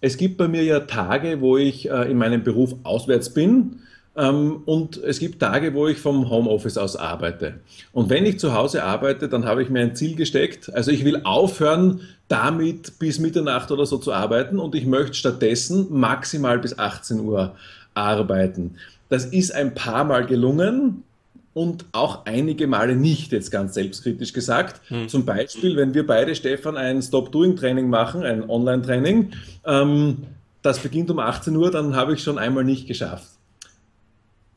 Es 0.00 0.16
gibt 0.16 0.38
bei 0.38 0.48
mir 0.48 0.64
ja 0.64 0.80
Tage, 0.80 1.40
wo 1.40 1.56
ich 1.56 1.88
äh, 1.88 2.10
in 2.10 2.18
meinem 2.18 2.42
Beruf 2.42 2.74
auswärts 2.82 3.32
bin. 3.32 3.82
Ähm, 4.16 4.62
und 4.64 4.96
es 4.96 5.20
gibt 5.20 5.38
Tage, 5.38 5.72
wo 5.72 5.86
ich 5.86 5.98
vom 5.98 6.28
Homeoffice 6.28 6.78
aus 6.78 6.96
arbeite. 6.96 7.60
Und 7.92 8.10
wenn 8.10 8.26
ich 8.26 8.40
zu 8.40 8.54
Hause 8.54 8.82
arbeite, 8.82 9.28
dann 9.28 9.44
habe 9.44 9.62
ich 9.62 9.70
mir 9.70 9.82
ein 9.82 9.94
Ziel 9.94 10.16
gesteckt. 10.16 10.74
Also 10.74 10.90
ich 10.90 11.04
will 11.04 11.20
aufhören, 11.22 12.00
damit 12.26 12.98
bis 12.98 13.20
Mitternacht 13.20 13.70
oder 13.70 13.86
so 13.86 13.98
zu 13.98 14.12
arbeiten 14.12 14.58
und 14.58 14.74
ich 14.74 14.86
möchte 14.86 15.14
stattdessen 15.14 15.86
maximal 15.90 16.58
bis 16.58 16.76
18 16.76 17.20
Uhr 17.20 17.54
arbeiten. 17.94 18.76
Das 19.08 19.26
ist 19.26 19.54
ein 19.54 19.74
paar 19.74 20.02
Mal 20.02 20.26
gelungen 20.26 21.04
und 21.52 21.84
auch 21.92 22.26
einige 22.26 22.66
Male 22.66 22.94
nicht, 22.94 23.32
jetzt 23.32 23.50
ganz 23.50 23.74
selbstkritisch 23.74 24.32
gesagt. 24.32 24.80
Hm. 24.88 25.08
Zum 25.08 25.24
Beispiel, 25.24 25.76
wenn 25.76 25.94
wir 25.94 26.06
beide, 26.06 26.34
Stefan, 26.34 26.76
ein 26.76 27.02
Stop-Doing-Training 27.02 27.88
machen, 27.88 28.22
ein 28.22 28.48
Online-Training, 28.48 29.32
ähm, 29.64 30.18
das 30.62 30.78
beginnt 30.78 31.10
um 31.10 31.18
18 31.18 31.56
Uhr, 31.56 31.70
dann 31.70 31.96
habe 31.96 32.14
ich 32.14 32.22
schon 32.22 32.38
einmal 32.38 32.64
nicht 32.64 32.86
geschafft. 32.86 33.28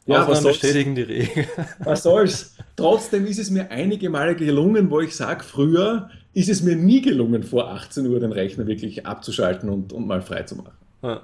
Ja, 0.06 0.28
was 0.28 0.42
soll's? 0.42 0.60
bestätigen 0.60 0.96
die 0.96 1.04
Regel. 1.04 1.46
Was 1.80 2.04
soll's? 2.04 2.56
Trotzdem 2.76 3.26
ist 3.26 3.40
es 3.40 3.50
mir 3.50 3.72
einige 3.72 4.10
Male 4.10 4.36
gelungen, 4.36 4.92
wo 4.92 5.00
ich 5.00 5.16
sage, 5.16 5.44
früher 5.44 6.10
ist 6.34 6.50
es 6.50 6.62
mir 6.62 6.76
nie 6.76 7.02
gelungen, 7.02 7.44
vor 7.44 7.72
18 7.72 8.06
Uhr 8.08 8.20
den 8.20 8.34
Rechner 8.34 8.68
wirklich 8.68 9.06
abzuschalten 9.06 9.70
und, 9.70 9.94
und 9.94 10.06
mal 10.06 10.22
frei 10.22 10.44
zu 10.44 10.58
machen. 10.58 10.74
Ja. 11.02 11.22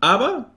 Aber 0.00 0.50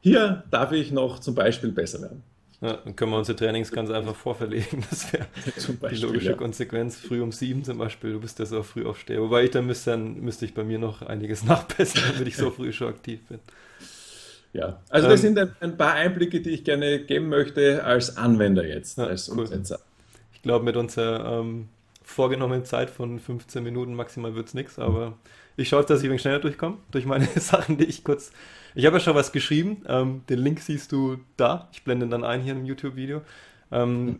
hier 0.00 0.44
darf 0.50 0.72
ich 0.72 0.92
noch 0.92 1.18
zum 1.18 1.34
Beispiel 1.34 1.72
besser 1.72 2.00
werden. 2.00 2.22
Ja, 2.60 2.78
dann 2.84 2.96
können 2.96 3.10
wir 3.10 3.18
unsere 3.18 3.36
Trainings 3.36 3.70
ganz 3.72 3.90
einfach 3.90 4.14
vorverlegen. 4.14 4.84
Das 4.90 5.12
wäre 5.12 5.26
die 5.90 5.96
logische 5.96 6.30
ja. 6.30 6.36
Konsequenz. 6.36 6.96
Früh 6.96 7.20
um 7.20 7.32
sieben 7.32 7.64
zum 7.64 7.78
Beispiel, 7.78 8.12
du 8.12 8.20
bist 8.20 8.38
ja 8.38 8.46
so 8.46 8.62
früh 8.62 8.86
aufsteher. 8.86 9.20
Wobei 9.20 9.44
ich 9.44 9.50
dann 9.50 9.66
müsste, 9.66 9.90
dann 9.90 10.20
müsste 10.20 10.44
ich 10.44 10.54
bei 10.54 10.64
mir 10.64 10.78
noch 10.78 11.02
einiges 11.02 11.44
nachbessern, 11.44 12.02
damit 12.12 12.28
ich 12.28 12.36
so 12.36 12.50
früh 12.50 12.72
schon 12.72 12.88
aktiv 12.88 13.20
bin. 13.28 13.40
Ja, 14.52 14.80
also 14.88 15.08
das 15.08 15.24
ähm, 15.24 15.34
sind 15.34 15.52
ein, 15.60 15.76
paar 15.76 15.94
Einblicke, 15.94 16.40
die 16.40 16.50
ich 16.50 16.62
gerne 16.62 17.00
geben 17.00 17.28
möchte 17.28 17.82
als 17.82 18.16
Anwender 18.16 18.64
jetzt, 18.64 18.98
ja, 18.98 19.06
als 19.06 19.28
Umsetzer. 19.28 19.80
Ich 20.32 20.42
glaube, 20.42 20.64
mit 20.64 20.76
unserer 20.76 21.40
ähm, 21.40 21.68
vorgenommenen 22.04 22.64
Zeit 22.64 22.88
von 22.88 23.18
15 23.18 23.64
Minuten 23.64 23.94
maximal 23.94 24.36
wird 24.36 24.46
es 24.46 24.54
nichts, 24.54 24.78
aber 24.78 25.18
ich 25.56 25.68
schaue, 25.68 25.84
dass 25.84 26.00
ich 26.00 26.06
ein 26.06 26.10
wenig 26.10 26.22
schneller 26.22 26.40
durchkomme, 26.40 26.78
durch 26.90 27.06
meine 27.06 27.26
Sachen, 27.36 27.78
die 27.78 27.84
ich 27.84 28.04
kurz 28.04 28.32
ich 28.74 28.86
habe 28.86 28.96
ja 28.96 29.00
schon 29.00 29.14
was 29.14 29.32
geschrieben. 29.32 29.82
Ähm, 29.86 30.22
den 30.28 30.40
Link 30.40 30.60
siehst 30.60 30.90
du 30.92 31.18
da. 31.36 31.68
Ich 31.72 31.84
blende 31.84 32.08
dann 32.08 32.24
ein 32.24 32.40
hier 32.40 32.54
im 32.54 32.64
YouTube-Video. 32.64 33.22
Ähm, 33.70 34.04
mhm. 34.04 34.18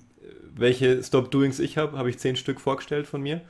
Welche 0.54 1.02
Stop-Doings 1.02 1.58
ich 1.58 1.76
habe, 1.76 1.98
habe 1.98 2.08
ich 2.08 2.18
zehn 2.18 2.36
Stück 2.36 2.60
vorgestellt 2.60 3.06
von 3.06 3.20
mir. 3.20 3.40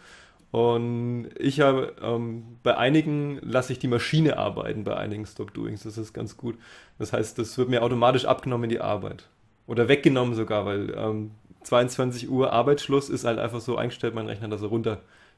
Und 0.51 1.31
ich 1.39 1.61
habe, 1.61 1.95
ähm, 2.01 2.59
bei 2.63 2.77
einigen 2.77 3.39
lasse 3.43 3.73
ich 3.73 3.81
die 3.81 3.89
Maschine 3.89 4.39
arbeiten, 4.39 4.85
bei 4.85 4.97
einigen 4.97 5.27
Stop-Doings. 5.27 5.83
Das 5.83 5.99
ist 5.99 6.13
ganz 6.13 6.37
gut. 6.37 6.57
Das 6.99 7.13
heißt, 7.13 7.39
das 7.39 7.59
wird 7.59 7.69
mir 7.69 7.83
automatisch 7.83 8.25
abgenommen 8.25 8.65
in 8.65 8.71
die 8.71 8.81
Arbeit. 8.81 9.29
Oder 9.67 9.89
weggenommen 9.89 10.35
sogar, 10.35 10.65
weil 10.65 10.95
ähm, 10.97 11.33
22 11.65 12.31
Uhr 12.31 12.53
Arbeitsschluss 12.53 13.11
ist 13.11 13.25
halt 13.25 13.39
einfach 13.39 13.61
so 13.61 13.77
eingestellt, 13.77 14.15
mein 14.15 14.27
Rechner, 14.27 14.49
dass 14.49 14.63
er 14.63 14.71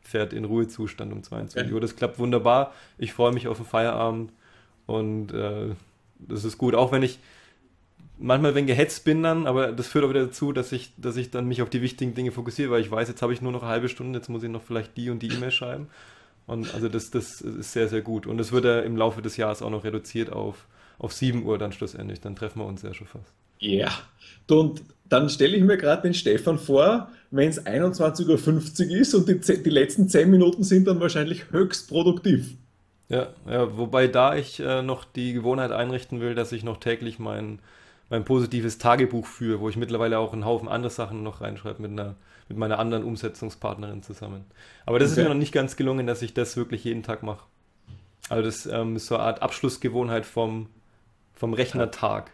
runterfährt 0.06 0.32
in 0.32 0.44
Ruhezustand 0.44 1.12
um 1.12 1.22
22 1.22 1.62
okay. 1.62 1.74
Uhr. 1.74 1.80
Das 1.80 1.96
klappt 1.96 2.18
wunderbar. 2.18 2.72
Ich 2.98 3.12
freue 3.12 3.32
mich 3.32 3.48
auf 3.48 3.58
den 3.58 3.66
Feierabend 3.66 4.32
und 4.86 5.32
äh, 5.32 5.74
das 6.18 6.44
ist 6.44 6.58
gut. 6.58 6.74
Auch 6.74 6.92
wenn 6.92 7.02
ich 7.02 7.18
manchmal 8.18 8.54
wenn 8.54 8.66
gehetzt 8.66 9.04
bin 9.04 9.22
dann, 9.22 9.46
aber 9.46 9.72
das 9.72 9.88
führt 9.88 10.04
auch 10.04 10.10
wieder 10.10 10.26
dazu, 10.26 10.52
dass 10.52 10.72
ich, 10.72 10.92
dass 10.96 11.16
ich 11.16 11.30
dann 11.30 11.46
mich 11.46 11.60
auf 11.60 11.68
die 11.68 11.82
wichtigen 11.82 12.14
Dinge 12.14 12.32
fokussiere, 12.32 12.70
weil 12.70 12.80
ich 12.80 12.90
weiß, 12.90 13.08
jetzt 13.08 13.20
habe 13.20 13.32
ich 13.32 13.42
nur 13.42 13.52
noch 13.52 13.62
eine 13.62 13.70
halbe 13.70 13.88
Stunde, 13.88 14.18
jetzt 14.18 14.28
muss 14.28 14.42
ich 14.42 14.50
noch 14.50 14.62
vielleicht 14.62 14.96
die 14.96 15.10
und 15.10 15.22
die 15.22 15.28
E-Mail 15.28 15.50
schreiben. 15.50 15.88
Und 16.46 16.72
also 16.74 16.88
das, 16.88 17.10
das 17.10 17.40
ist 17.40 17.72
sehr, 17.72 17.88
sehr 17.88 18.02
gut. 18.02 18.26
Und 18.26 18.40
es 18.40 18.52
wird 18.52 18.64
ja 18.64 18.80
im 18.80 18.96
Laufe 18.96 19.20
des 19.20 19.36
Jahres 19.36 19.62
auch 19.62 19.70
noch 19.70 19.84
reduziert 19.84 20.30
auf, 20.30 20.66
auf 20.98 21.12
7 21.12 21.44
Uhr 21.44 21.58
dann 21.58 21.72
schlussendlich. 21.72 22.20
Dann 22.20 22.36
treffen 22.36 22.60
wir 22.60 22.66
uns 22.66 22.82
ja 22.82 22.94
schon 22.94 23.08
fast. 23.08 23.34
Ja, 23.58 23.90
und 24.48 24.82
dann 25.08 25.28
stelle 25.28 25.56
ich 25.56 25.62
mir 25.62 25.76
gerade 25.76 26.02
den 26.02 26.14
Stefan 26.14 26.58
vor, 26.58 27.10
wenn 27.30 27.48
es 27.48 27.64
21.50 27.64 28.90
Uhr 28.90 28.96
ist 28.96 29.14
und 29.14 29.28
die, 29.28 29.62
die 29.62 29.70
letzten 29.70 30.08
10 30.08 30.30
Minuten 30.30 30.62
sind 30.62 30.86
dann 30.86 31.00
wahrscheinlich 31.00 31.50
höchst 31.50 31.88
produktiv. 31.88 32.54
Ja, 33.08 33.28
ja 33.48 33.76
wobei 33.76 34.08
da 34.08 34.36
ich 34.36 34.60
äh, 34.60 34.82
noch 34.82 35.04
die 35.04 35.32
Gewohnheit 35.32 35.72
einrichten 35.72 36.20
will, 36.20 36.34
dass 36.34 36.52
ich 36.52 36.64
noch 36.64 36.78
täglich 36.78 37.18
mein, 37.18 37.60
mein 38.10 38.24
positives 38.24 38.78
Tagebuch 38.78 39.26
führe, 39.26 39.60
wo 39.60 39.68
ich 39.68 39.76
mittlerweile 39.76 40.18
auch 40.18 40.32
einen 40.32 40.44
Haufen 40.44 40.68
andere 40.68 40.90
Sachen 40.90 41.22
noch 41.22 41.40
reinschreibe 41.40 41.82
mit, 41.82 41.92
einer, 41.92 42.16
mit 42.48 42.58
meiner 42.58 42.78
anderen 42.78 43.04
Umsetzungspartnerin 43.04 44.02
zusammen. 44.02 44.44
Aber 44.86 44.98
das 44.98 45.12
okay. 45.12 45.20
ist 45.20 45.24
mir 45.24 45.34
noch 45.34 45.38
nicht 45.38 45.52
ganz 45.52 45.76
gelungen, 45.76 46.06
dass 46.06 46.22
ich 46.22 46.34
das 46.34 46.56
wirklich 46.56 46.84
jeden 46.84 47.02
Tag 47.02 47.22
mache. 47.22 47.44
Also 48.28 48.42
das 48.42 48.66
ähm, 48.66 48.96
ist 48.96 49.06
so 49.06 49.16
eine 49.16 49.24
Art 49.24 49.42
Abschlussgewohnheit 49.42 50.26
vom, 50.26 50.68
vom 51.34 51.54
Rechnertag. 51.54 52.30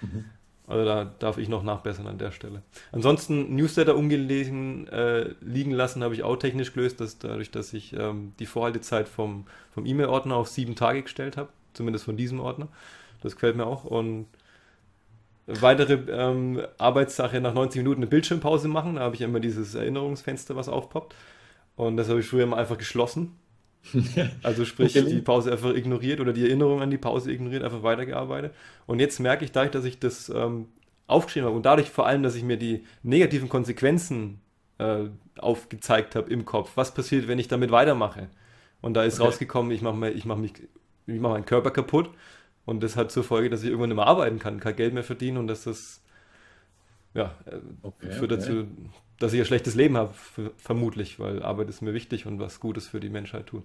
Mhm. 0.00 0.24
Also 0.70 0.84
da 0.84 1.04
darf 1.18 1.36
ich 1.36 1.48
noch 1.48 1.64
nachbessern 1.64 2.06
an 2.06 2.18
der 2.18 2.30
Stelle. 2.30 2.62
Ansonsten 2.92 3.56
Newsletter 3.56 3.96
ungelesen 3.96 4.86
äh, 4.88 5.34
liegen 5.40 5.72
lassen 5.72 6.04
habe 6.04 6.14
ich 6.14 6.22
auch 6.22 6.36
technisch 6.36 6.72
gelöst, 6.72 7.00
dass 7.00 7.18
dadurch, 7.18 7.50
dass 7.50 7.72
ich 7.72 7.92
ähm, 7.92 8.34
die 8.38 8.46
Vorhaltezeit 8.46 9.08
vom, 9.08 9.46
vom 9.72 9.84
E-Mail-Ordner 9.84 10.36
auf 10.36 10.46
sieben 10.46 10.76
Tage 10.76 11.02
gestellt 11.02 11.36
habe, 11.36 11.48
zumindest 11.72 12.04
von 12.04 12.16
diesem 12.16 12.38
Ordner. 12.38 12.68
Das 13.20 13.34
gefällt 13.34 13.56
mir 13.56 13.66
auch. 13.66 13.84
Und 13.84 14.26
weitere 15.48 15.94
ähm, 16.08 16.62
Arbeitssache 16.78 17.40
nach 17.40 17.52
90 17.52 17.80
Minuten 17.80 18.02
eine 18.02 18.06
Bildschirmpause 18.06 18.68
machen. 18.68 18.94
Da 18.94 19.02
habe 19.02 19.16
ich 19.16 19.22
immer 19.22 19.40
dieses 19.40 19.74
Erinnerungsfenster, 19.74 20.54
was 20.54 20.68
aufpoppt. 20.68 21.16
Und 21.74 21.96
das 21.96 22.08
habe 22.08 22.20
ich 22.20 22.26
früher 22.26 22.44
immer 22.44 22.58
einfach 22.58 22.78
geschlossen. 22.78 23.36
Also 24.42 24.64
sprich, 24.64 24.92
die 24.92 25.20
Pause 25.22 25.52
einfach 25.52 25.74
ignoriert 25.74 26.20
oder 26.20 26.32
die 26.32 26.44
Erinnerung 26.44 26.82
an 26.82 26.90
die 26.90 26.98
Pause 26.98 27.32
ignoriert, 27.32 27.62
einfach 27.64 27.82
weitergearbeitet. 27.82 28.54
Und 28.86 29.00
jetzt 29.00 29.18
merke 29.20 29.44
ich 29.44 29.52
dadurch, 29.52 29.72
dass 29.72 29.84
ich 29.84 29.98
das 29.98 30.28
ähm, 30.28 30.66
aufgeschrieben 31.06 31.46
habe 31.46 31.56
und 31.56 31.66
dadurch 31.66 31.90
vor 31.90 32.06
allem, 32.06 32.22
dass 32.22 32.34
ich 32.34 32.42
mir 32.42 32.56
die 32.56 32.84
negativen 33.02 33.48
Konsequenzen 33.48 34.40
äh, 34.78 35.08
aufgezeigt 35.38 36.14
habe 36.14 36.30
im 36.30 36.44
Kopf, 36.44 36.72
was 36.74 36.94
passiert, 36.94 37.28
wenn 37.28 37.38
ich 37.38 37.48
damit 37.48 37.70
weitermache. 37.70 38.28
Und 38.80 38.94
da 38.94 39.04
ist 39.04 39.20
okay. 39.20 39.26
rausgekommen, 39.26 39.72
ich 39.72 39.82
mache 39.82 40.10
ich 40.10 40.24
mach 40.24 40.36
mich, 40.36 40.54
ich 41.06 41.20
mache 41.20 41.34
meinen 41.34 41.44
Körper 41.44 41.70
kaputt 41.70 42.10
und 42.64 42.82
das 42.82 42.96
hat 42.96 43.10
zur 43.10 43.24
Folge, 43.24 43.50
dass 43.50 43.62
ich 43.62 43.68
irgendwann 43.68 43.90
nicht 43.90 43.96
mehr 43.96 44.06
arbeiten 44.06 44.38
kann, 44.38 44.60
kein 44.60 44.76
Geld 44.76 44.94
mehr 44.94 45.04
verdienen 45.04 45.38
und 45.38 45.48
dass 45.48 45.64
das 45.64 46.02
ja, 47.14 47.34
äh, 47.46 47.56
okay, 47.82 48.12
führt 48.12 48.32
okay. 48.32 48.40
dazu, 48.40 48.66
dass 49.20 49.32
ich 49.32 49.38
ein 49.38 49.46
schlechtes 49.46 49.76
Leben 49.76 49.96
habe, 49.96 50.12
vermutlich, 50.56 51.20
weil 51.20 51.42
Arbeit 51.42 51.68
ist 51.68 51.82
mir 51.82 51.94
wichtig 51.94 52.26
und 52.26 52.40
was 52.40 52.58
Gutes 52.58 52.88
für 52.88 52.98
die 52.98 53.10
Menschheit 53.10 53.46
tun. 53.46 53.62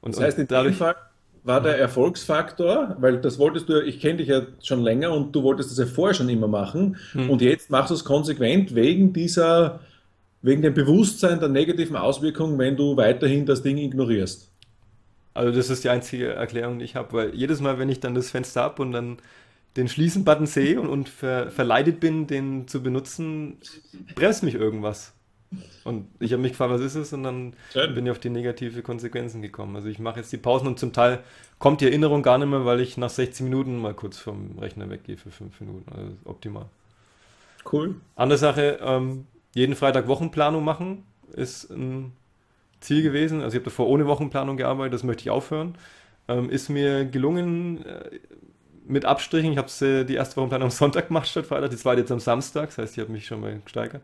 Und, 0.00 0.16
das 0.16 0.22
heißt, 0.22 0.38
in 0.38 0.48
dadurch 0.48 0.76
Fall 0.76 0.96
war 1.44 1.60
der 1.60 1.78
Erfolgsfaktor, 1.78 2.96
weil 2.98 3.20
das 3.20 3.38
wolltest 3.38 3.68
du, 3.68 3.80
ich 3.80 4.00
kenne 4.00 4.16
dich 4.16 4.28
ja 4.28 4.42
schon 4.62 4.82
länger 4.82 5.12
und 5.12 5.36
du 5.36 5.44
wolltest 5.44 5.70
das 5.70 5.78
ja 5.78 5.86
vorher 5.86 6.14
schon 6.14 6.28
immer 6.28 6.48
machen 6.48 6.96
hm. 7.12 7.30
und 7.30 7.40
jetzt 7.40 7.70
machst 7.70 7.90
du 7.90 7.94
es 7.94 8.04
konsequent 8.04 8.74
wegen 8.74 9.12
dieser, 9.12 9.78
wegen 10.42 10.62
dem 10.62 10.74
Bewusstsein 10.74 11.38
der 11.38 11.50
negativen 11.50 11.94
Auswirkungen, 11.94 12.58
wenn 12.58 12.76
du 12.76 12.96
weiterhin 12.96 13.46
das 13.46 13.62
Ding 13.62 13.76
ignorierst. 13.78 14.50
Also 15.34 15.52
das 15.52 15.70
ist 15.70 15.84
die 15.84 15.90
einzige 15.90 16.32
Erklärung, 16.32 16.78
die 16.78 16.86
ich 16.86 16.96
habe, 16.96 17.12
weil 17.12 17.34
jedes 17.34 17.60
Mal, 17.60 17.78
wenn 17.78 17.90
ich 17.90 18.00
dann 18.00 18.14
das 18.14 18.30
Fenster 18.30 18.62
habe 18.62 18.82
und 18.82 18.92
dann 18.92 19.18
den 19.76 19.88
Schließen-Button 19.88 20.46
sehe 20.46 20.80
und, 20.80 20.88
und 20.88 21.08
ver, 21.08 21.50
verleitet 21.50 22.00
bin, 22.00 22.26
den 22.26 22.66
zu 22.66 22.82
benutzen, 22.82 23.58
bremst 24.14 24.42
mich 24.42 24.54
irgendwas. 24.54 25.12
Und 25.84 26.08
ich 26.18 26.32
habe 26.32 26.42
mich 26.42 26.52
gefragt, 26.52 26.72
was 26.72 26.80
ist 26.80 26.96
es? 26.96 27.12
Und 27.12 27.22
dann 27.22 27.54
Schön. 27.72 27.94
bin 27.94 28.06
ich 28.06 28.10
auf 28.10 28.18
die 28.18 28.30
negative 28.30 28.82
Konsequenzen 28.82 29.42
gekommen. 29.42 29.76
Also 29.76 29.88
ich 29.88 29.98
mache 29.98 30.18
jetzt 30.18 30.32
die 30.32 30.38
Pausen 30.38 30.66
und 30.66 30.78
zum 30.78 30.92
Teil 30.92 31.20
kommt 31.58 31.80
die 31.80 31.86
Erinnerung 31.86 32.22
gar 32.22 32.38
nicht 32.38 32.48
mehr, 32.48 32.64
weil 32.64 32.80
ich 32.80 32.96
nach 32.96 33.10
60 33.10 33.44
Minuten 33.44 33.78
mal 33.78 33.94
kurz 33.94 34.18
vom 34.18 34.58
Rechner 34.58 34.90
weggehe 34.90 35.16
für 35.16 35.30
5 35.30 35.60
Minuten. 35.60 35.92
Also 35.92 36.12
optimal. 36.24 36.66
Cool. 37.70 37.94
Andere 38.16 38.38
Sache, 38.38 38.78
ähm, 38.82 39.26
jeden 39.54 39.76
Freitag 39.76 40.08
Wochenplanung 40.08 40.64
machen 40.64 41.04
ist 41.32 41.70
ein 41.70 42.12
Ziel 42.80 43.02
gewesen. 43.02 43.42
Also 43.42 43.56
ich 43.56 43.60
habe 43.60 43.70
davor 43.70 43.88
ohne 43.88 44.06
Wochenplanung 44.06 44.56
gearbeitet, 44.56 44.94
das 44.94 45.04
möchte 45.04 45.22
ich 45.22 45.30
aufhören. 45.30 45.76
Ähm, 46.28 46.50
ist 46.50 46.68
mir 46.68 47.04
gelungen 47.04 47.84
äh, 47.84 48.10
mit 48.88 49.04
Abstrichen. 49.04 49.52
Ich 49.52 49.58
habe 49.58 49.68
äh, 49.84 50.04
die 50.04 50.14
erste 50.14 50.36
Wochenplanung 50.36 50.66
am 50.66 50.70
Sonntag 50.70 51.08
gemacht 51.08 51.28
statt 51.28 51.46
Freitag, 51.46 51.70
die 51.70 51.76
zweite 51.76 52.00
jetzt 52.00 52.12
am 52.12 52.20
Samstag. 52.20 52.66
Das 52.66 52.78
heißt, 52.78 52.96
ich 52.96 53.00
habe 53.02 53.12
mich 53.12 53.26
schon 53.26 53.40
mal 53.40 53.58
gesteigert. 53.62 54.02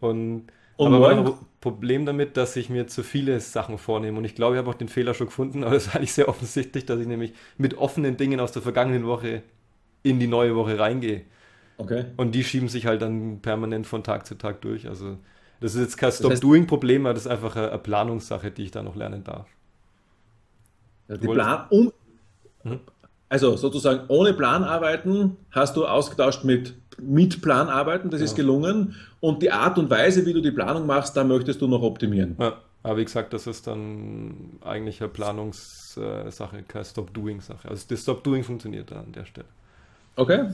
Und, 0.00 0.46
und 0.76 0.94
aber 0.94 1.08
ein 1.10 1.32
Problem 1.60 2.06
damit, 2.06 2.36
dass 2.36 2.56
ich 2.56 2.68
mir 2.68 2.86
zu 2.86 3.02
viele 3.02 3.40
Sachen 3.40 3.78
vornehme. 3.78 4.18
Und 4.18 4.24
ich 4.24 4.34
glaube, 4.34 4.56
ich 4.56 4.58
habe 4.58 4.70
auch 4.70 4.74
den 4.74 4.88
Fehler 4.88 5.14
schon 5.14 5.28
gefunden, 5.28 5.64
aber 5.64 5.74
das 5.74 5.88
ist 5.88 5.96
eigentlich 5.96 6.12
sehr 6.12 6.28
offensichtlich, 6.28 6.86
dass 6.86 7.00
ich 7.00 7.06
nämlich 7.06 7.32
mit 7.58 7.78
offenen 7.78 8.16
Dingen 8.16 8.40
aus 8.40 8.52
der 8.52 8.62
vergangenen 8.62 9.06
Woche 9.06 9.42
in 10.02 10.20
die 10.20 10.28
neue 10.28 10.54
Woche 10.54 10.78
reingehe. 10.78 11.22
Okay. 11.78 12.06
Und 12.16 12.34
die 12.34 12.44
schieben 12.44 12.68
sich 12.68 12.86
halt 12.86 13.02
dann 13.02 13.40
permanent 13.40 13.86
von 13.86 14.02
Tag 14.02 14.26
zu 14.26 14.36
Tag 14.36 14.60
durch. 14.62 14.88
Also 14.88 15.18
das 15.60 15.74
ist 15.74 15.80
jetzt 15.80 15.96
kein 15.96 16.12
Stop-Doing-Problem, 16.12 17.06
aber 17.06 17.14
das 17.14 17.26
ist 17.26 17.30
einfach 17.30 17.56
eine 17.56 17.78
Planungssache, 17.78 18.50
die 18.50 18.64
ich 18.64 18.70
da 18.70 18.82
noch 18.82 18.96
lernen 18.96 19.24
darf. 19.24 19.46
Ja, 21.08 21.16
die 21.16 21.26
Plan 21.26 21.66
um, 21.70 21.92
hm? 22.62 22.80
Also 23.28 23.56
sozusagen 23.56 24.02
ohne 24.08 24.32
Plan 24.32 24.62
arbeiten 24.62 25.36
hast 25.50 25.76
du 25.76 25.86
ausgetauscht 25.86 26.44
mit 26.44 26.74
mit 26.98 27.42
Plan 27.42 27.68
arbeiten, 27.68 28.10
das 28.10 28.20
ja. 28.20 28.24
ist 28.24 28.34
gelungen. 28.34 28.94
Und 29.20 29.42
die 29.42 29.50
Art 29.50 29.78
und 29.78 29.90
Weise, 29.90 30.24
wie 30.26 30.32
du 30.32 30.40
die 30.40 30.50
Planung 30.50 30.86
machst, 30.86 31.16
da 31.16 31.24
möchtest 31.24 31.60
du 31.60 31.66
noch 31.66 31.82
optimieren. 31.82 32.36
Ja, 32.38 32.54
aber 32.82 32.98
wie 32.98 33.04
gesagt, 33.04 33.32
das 33.32 33.46
ist 33.46 33.66
dann 33.66 34.58
eigentlich 34.64 35.00
eine 35.00 35.08
Planungssache, 35.08 36.62
keine 36.68 36.84
Stop-Doing-Sache. 36.84 37.68
Also 37.68 37.84
das 37.88 38.02
Stop-Doing 38.02 38.44
funktioniert 38.44 38.90
da 38.90 39.00
an 39.00 39.12
der 39.12 39.24
Stelle. 39.24 39.48
Okay. 40.16 40.50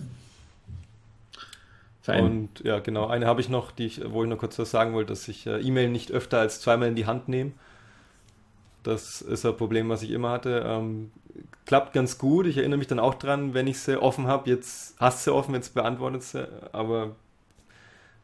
Fein. 2.01 2.25
Und 2.25 2.61
ja, 2.65 2.81
genau, 2.81 3.07
eine 3.07 3.27
habe 3.27 3.41
ich 3.41 3.49
noch, 3.49 3.71
die 3.71 3.87
ich, 3.87 4.01
wo 4.11 4.25
ich 4.25 4.29
noch 4.29 4.39
kurz 4.39 4.59
was 4.59 4.73
sagen 4.73 4.93
wollte, 4.93 5.13
dass 5.13 5.29
ich 5.29 5.47
äh, 5.47 5.61
E-Mail 5.61 5.89
nicht 5.89 6.11
öfter 6.11 6.41
als 6.41 6.61
zweimal 6.61 6.89
in 6.89 6.97
die 6.97 7.07
Hand 7.07 7.29
nehme. 7.29 7.53
Das 8.83 9.23
ist 9.23 9.47
ein 9.47 9.57
Problem, 9.57 9.89
was 9.89 10.03
ich 10.03 10.11
immer 10.11 10.31
hatte. 10.31 10.65
Ähm, 10.67 11.13
klappt 11.67 11.93
ganz 11.93 12.19
gut. 12.19 12.47
Ich 12.47 12.59
erinnere 12.59 12.79
mich 12.79 12.89
dann 12.89 12.99
auch 12.99 13.15
dran, 13.15 13.55
wenn 13.55 13.67
ich 13.67 13.79
sie 13.79 14.01
offen 14.01 14.27
habe. 14.27 14.51
Jetzt 14.51 14.97
hast 14.99 15.27
du 15.27 15.31
sie 15.31 15.35
offen, 15.35 15.55
jetzt 15.55 15.75
beantwortet 15.75 16.23
sie. 16.23 16.49
Aber 16.73 17.15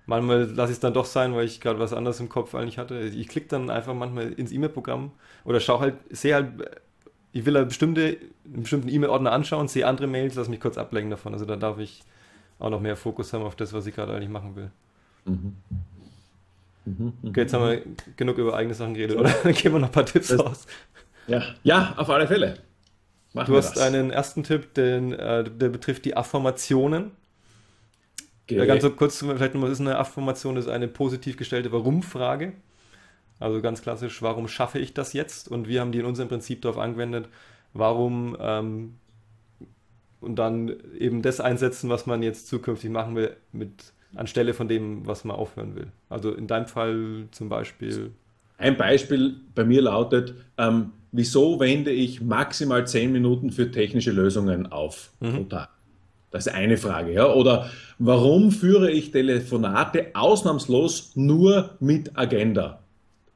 manchmal 0.07 0.45
lasse 0.45 0.73
ich 0.73 0.77
es 0.77 0.81
dann 0.81 0.95
doch 0.95 1.05
sein, 1.05 1.35
weil 1.35 1.45
ich 1.45 1.61
gerade 1.61 1.79
was 1.79 1.93
anderes 1.93 2.19
im 2.21 2.29
Kopf 2.29 2.55
eigentlich 2.55 2.79
hatte. 2.79 2.99
Ich 3.00 3.29
klicke 3.29 3.49
dann 3.49 3.71
einfach 3.71 3.95
manchmal 3.95 4.33
ins 4.33 4.53
E-Mail-Programm 4.53 5.12
oder 5.45 5.61
schaue 5.61 5.81
halt, 5.81 5.95
sehe 6.11 6.35
halt, 6.35 6.53
ich 7.33 7.47
will 7.47 7.55
halt 7.55 7.69
bestimmte, 7.69 8.17
einen 8.45 8.62
bestimmten 8.62 8.88
E-Mail-Ordner 8.88 9.33
anschauen, 9.33 9.69
sehe 9.69 9.87
andere 9.87 10.07
Mails, 10.07 10.35
lass 10.35 10.49
mich 10.49 10.61
kurz 10.61 10.79
ablenken 10.79 11.11
davon. 11.11 11.35
Also 11.35 11.45
da 11.45 11.57
darf 11.57 11.79
ich 11.79 12.03
auch 12.59 12.71
noch 12.71 12.81
mehr 12.81 12.97
Fokus 12.97 13.33
haben 13.33 13.45
auf 13.45 13.55
das, 13.55 13.73
was 13.73 13.87
ich 13.87 13.95
gerade 13.95 14.15
eigentlich 14.15 14.31
machen 14.31 14.57
will. 14.57 14.71
Mhm. 15.27 15.57
Mhm, 16.88 17.12
okay, 17.25 17.40
jetzt 17.40 17.52
haben 17.52 17.68
wir 17.68 17.83
genug 18.16 18.38
über 18.38 18.54
eigene 18.54 18.75
Sachen 18.75 18.95
geredet, 18.95 19.16
oder? 19.18 19.30
Dann 19.42 19.52
geben 19.52 19.75
wir 19.75 19.80
noch 19.80 19.88
ein 19.88 19.92
paar 19.92 20.07
Tipps 20.07 20.28
das, 20.28 20.40
raus. 20.40 20.66
Ja, 21.26 21.42
ja, 21.62 21.95
auf 21.97 22.09
alle 22.11 22.26
Fälle. 22.26 22.59
Machen 23.35 23.52
du 23.52 23.59
hast 23.59 23.76
das. 23.76 23.83
einen 23.83 24.11
ersten 24.11 24.42
Tipp, 24.42 24.75
den, 24.75 25.12
äh, 25.12 25.45
der 25.45 25.68
betrifft 25.68 26.04
die 26.04 26.16
Affirmationen. 26.16 27.12
Okay. 28.45 28.66
ganz 28.66 28.83
so 28.83 28.90
kurz, 28.90 29.18
vielleicht 29.18 29.52
nochmal, 29.52 29.71
ist 29.71 29.80
eine 29.80 29.99
Affirmation, 29.99 30.57
ist 30.57 30.68
eine 30.68 30.88
positiv 30.88 31.37
gestellte 31.37 31.71
Warum-Frage. 31.71 32.54
Also 33.38 33.61
ganz 33.61 33.83
klassisch, 33.83 34.23
warum 34.23 34.49
schaffe 34.49 34.78
ich 34.78 34.95
das 34.95 35.12
jetzt? 35.12 35.49
Und 35.49 35.68
wir 35.68 35.80
haben 35.83 35.92
die 35.92 35.99
in 35.99 36.07
unserem 36.07 36.28
Prinzip 36.28 36.62
darauf 36.62 36.78
angewendet, 36.78 37.28
warum 37.75 38.37
ähm, 38.40 38.95
und 40.21 40.37
dann 40.37 40.75
eben 40.99 41.23
das 41.23 41.40
einsetzen, 41.40 41.90
was 41.90 42.07
man 42.07 42.23
jetzt 42.23 42.49
zukünftig 42.49 42.90
machen 42.90 43.14
will, 43.14 43.37
mit 43.52 43.92
anstelle 44.15 44.55
von 44.55 44.69
dem, 44.69 45.07
was 45.07 45.25
man 45.25 45.37
aufhören 45.37 45.75
will. 45.75 45.88
Also 46.09 46.33
in 46.33 46.47
deinem 46.47 46.67
Fall 46.67 47.29
zum 47.31 47.49
Beispiel. 47.49 48.11
Ein 48.57 48.77
Beispiel 48.77 49.37
bei 49.55 49.65
mir 49.65 49.83
lautet, 49.83 50.35
ähm, 50.57 50.91
wieso 51.12 51.61
wende 51.61 51.93
ich 51.93 52.21
maximal 52.21 52.87
zehn 52.87 53.12
Minuten 53.12 53.50
für 53.53 53.71
technische 53.71 54.11
Lösungen 54.11 54.71
auf 54.73 55.11
mhm. 55.21 55.33
pro 55.33 55.43
Tag? 55.45 55.69
Das 56.31 56.47
ist 56.47 56.53
eine 56.53 56.77
Frage. 56.77 57.12
Ja? 57.12 57.33
Oder 57.33 57.71
warum 57.99 58.50
führe 58.50 58.91
ich 58.91 59.12
Telefonate 59.12 60.09
ausnahmslos 60.15 61.12
nur 61.15 61.77
mit 61.81 62.19
Agenda? 62.19 62.81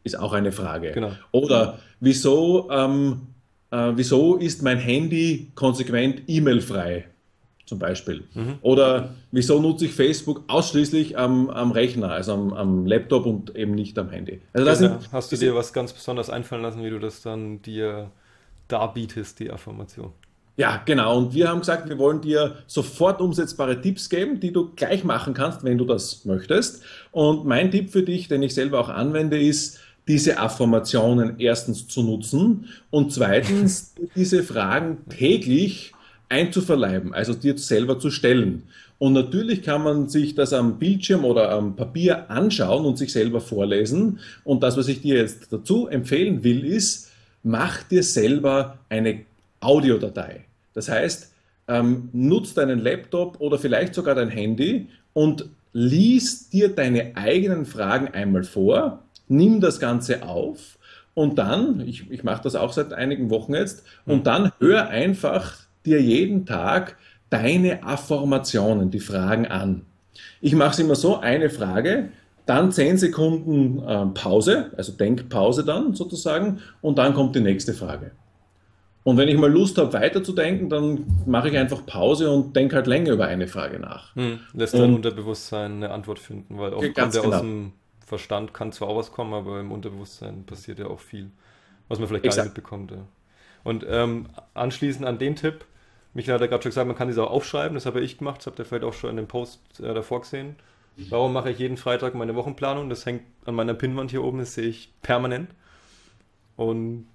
Ist 0.04 0.18
auch 0.18 0.32
eine 0.32 0.50
Frage. 0.50 0.90
Genau. 0.92 1.12
Oder 1.30 1.78
wieso 2.00 2.68
ähm, 2.70 3.28
äh, 3.72 3.92
wieso 3.96 4.36
ist 4.36 4.62
mein 4.62 4.78
Handy 4.78 5.50
konsequent 5.54 6.22
E-Mail-frei? 6.26 7.06
Zum 7.72 7.78
Beispiel. 7.78 8.24
Mhm. 8.34 8.56
Oder 8.60 9.14
wieso 9.30 9.58
nutze 9.58 9.86
ich 9.86 9.94
Facebook 9.94 10.44
ausschließlich 10.46 11.16
am, 11.16 11.48
am 11.48 11.72
Rechner, 11.72 12.10
also 12.10 12.34
am, 12.34 12.52
am, 12.52 12.84
Laptop 12.84 13.24
und 13.24 13.56
eben 13.56 13.74
nicht 13.74 13.98
am 13.98 14.10
Handy? 14.10 14.42
Also 14.52 14.68
ja, 14.68 14.74
sind, 14.74 15.10
hast 15.10 15.32
du 15.32 15.36
dir 15.36 15.54
was 15.54 15.72
ganz 15.72 15.94
besonders 15.94 16.28
einfallen 16.28 16.60
lassen, 16.60 16.84
wie 16.84 16.90
du 16.90 16.98
das 16.98 17.22
dann 17.22 17.62
dir 17.62 18.10
darbietest, 18.68 19.40
die 19.40 19.50
Affirmation? 19.50 20.12
Ja, 20.58 20.82
genau. 20.84 21.16
Und 21.16 21.32
wir 21.32 21.48
haben 21.48 21.60
gesagt, 21.60 21.88
wir 21.88 21.96
wollen 21.96 22.20
dir 22.20 22.56
sofort 22.66 23.22
umsetzbare 23.22 23.80
Tipps 23.80 24.10
geben, 24.10 24.38
die 24.38 24.52
du 24.52 24.74
gleich 24.76 25.02
machen 25.02 25.32
kannst, 25.32 25.64
wenn 25.64 25.78
du 25.78 25.86
das 25.86 26.26
möchtest. 26.26 26.82
Und 27.10 27.46
mein 27.46 27.70
Tipp 27.70 27.88
für 27.88 28.02
dich, 28.02 28.28
den 28.28 28.42
ich 28.42 28.52
selber 28.52 28.80
auch 28.80 28.90
anwende, 28.90 29.40
ist, 29.40 29.80
diese 30.08 30.38
Affirmationen 30.38 31.38
erstens 31.38 31.88
zu 31.88 32.02
nutzen 32.02 32.68
und 32.90 33.14
zweitens 33.14 33.94
diese 34.14 34.42
Fragen 34.42 35.08
täglich 35.08 35.94
einzuverleiben, 36.32 37.12
also 37.12 37.34
dir 37.34 37.58
selber 37.58 37.98
zu 37.98 38.10
stellen. 38.10 38.62
Und 38.98 39.12
natürlich 39.12 39.62
kann 39.62 39.82
man 39.82 40.08
sich 40.08 40.34
das 40.34 40.52
am 40.52 40.78
Bildschirm 40.78 41.24
oder 41.24 41.50
am 41.50 41.76
Papier 41.76 42.30
anschauen 42.30 42.86
und 42.86 42.96
sich 42.96 43.12
selber 43.12 43.40
vorlesen. 43.40 44.18
Und 44.42 44.62
das, 44.62 44.76
was 44.76 44.88
ich 44.88 45.02
dir 45.02 45.16
jetzt 45.16 45.52
dazu 45.52 45.88
empfehlen 45.88 46.42
will, 46.42 46.64
ist, 46.64 47.10
mach 47.42 47.82
dir 47.82 48.02
selber 48.02 48.78
eine 48.88 49.20
Audiodatei. 49.60 50.44
Das 50.72 50.88
heißt, 50.88 51.32
ähm, 51.68 52.08
nutz 52.12 52.54
deinen 52.54 52.78
Laptop 52.78 53.40
oder 53.40 53.58
vielleicht 53.58 53.94
sogar 53.94 54.14
dein 54.14 54.30
Handy 54.30 54.88
und 55.12 55.48
lies 55.72 56.48
dir 56.48 56.68
deine 56.68 57.14
eigenen 57.14 57.66
Fragen 57.66 58.08
einmal 58.08 58.44
vor, 58.44 59.02
nimm 59.28 59.60
das 59.60 59.80
Ganze 59.80 60.22
auf 60.22 60.78
und 61.14 61.38
dann, 61.38 61.80
ich, 61.86 62.10
ich 62.10 62.24
mache 62.24 62.42
das 62.42 62.54
auch 62.54 62.72
seit 62.72 62.92
einigen 62.92 63.30
Wochen 63.30 63.54
jetzt, 63.54 63.84
und 64.06 64.26
dann 64.26 64.52
hör 64.60 64.88
einfach 64.88 65.56
dir 65.86 66.00
jeden 66.00 66.46
Tag 66.46 66.96
deine 67.30 67.82
Affirmationen, 67.82 68.90
die 68.90 69.00
Fragen 69.00 69.46
an. 69.46 69.86
Ich 70.40 70.54
mache 70.54 70.72
es 70.72 70.78
immer 70.78 70.94
so, 70.94 71.18
eine 71.18 71.48
Frage, 71.48 72.10
dann 72.46 72.72
10 72.72 72.98
Sekunden 72.98 73.82
äh, 73.86 74.06
Pause, 74.06 74.72
also 74.76 74.92
Denkpause 74.92 75.64
dann 75.64 75.94
sozusagen, 75.94 76.60
und 76.80 76.98
dann 76.98 77.14
kommt 77.14 77.36
die 77.36 77.40
nächste 77.40 77.72
Frage. 77.72 78.10
Und 79.04 79.16
wenn 79.16 79.28
ich 79.28 79.36
mal 79.36 79.50
Lust 79.50 79.78
habe, 79.78 79.92
weiterzudenken, 79.94 80.68
dann 80.68 81.06
mache 81.26 81.48
ich 81.48 81.56
einfach 81.56 81.84
Pause 81.86 82.30
und 82.30 82.54
denke 82.54 82.76
halt 82.76 82.86
länger 82.86 83.12
über 83.12 83.26
eine 83.26 83.48
Frage 83.48 83.80
nach. 83.80 84.14
Hm, 84.14 84.38
lässt 84.52 84.74
dein 84.74 84.94
Unterbewusstsein 84.94 85.72
eine 85.72 85.90
Antwort 85.90 86.20
finden, 86.20 86.58
weil 86.58 86.72
oft 86.72 86.94
kommt 86.94 87.14
ja 87.14 87.22
genau. 87.22 87.34
aus 87.34 87.40
dem 87.40 87.72
Verstand, 88.06 88.54
kann 88.54 88.70
zwar 88.70 88.88
auch 88.88 88.96
was 88.96 89.10
kommen, 89.10 89.34
aber 89.34 89.58
im 89.58 89.72
Unterbewusstsein 89.72 90.44
passiert 90.44 90.78
ja 90.78 90.86
auch 90.86 91.00
viel, 91.00 91.30
was 91.88 91.98
man 91.98 92.06
vielleicht 92.06 92.24
gar 92.24 92.34
nicht 92.34 92.44
mitbekommt. 92.44 92.92
Ja. 92.92 92.98
Und 93.64 93.86
ähm, 93.88 94.26
anschließend 94.54 95.06
an 95.06 95.18
den 95.18 95.36
Tipp, 95.36 95.64
Michael 96.14 96.34
hat 96.34 96.40
ja 96.42 96.46
gerade 96.46 96.62
schon 96.62 96.70
gesagt, 96.70 96.86
man 96.86 96.96
kann 96.96 97.08
diese 97.08 97.24
auch 97.24 97.30
aufschreiben, 97.30 97.74
das 97.74 97.86
habe 97.86 98.00
ich 98.00 98.18
gemacht, 98.18 98.38
das 98.38 98.46
habt 98.46 98.58
ihr 98.58 98.64
vielleicht 98.64 98.84
auch 98.84 98.92
schon 98.92 99.10
in 99.10 99.16
dem 99.16 99.28
Post 99.28 99.60
äh, 99.80 99.94
davor 99.94 100.20
gesehen. 100.20 100.56
Warum 101.08 101.32
mache 101.32 101.50
ich 101.50 101.58
jeden 101.58 101.78
Freitag 101.78 102.14
meine 102.14 102.34
Wochenplanung? 102.34 102.90
Das 102.90 103.06
hängt 103.06 103.22
an 103.46 103.54
meiner 103.54 103.72
Pinnwand 103.72 104.10
hier 104.10 104.22
oben, 104.22 104.38
das 104.38 104.54
sehe 104.54 104.66
ich 104.66 104.92
permanent. 105.00 105.50
Und 106.56 107.06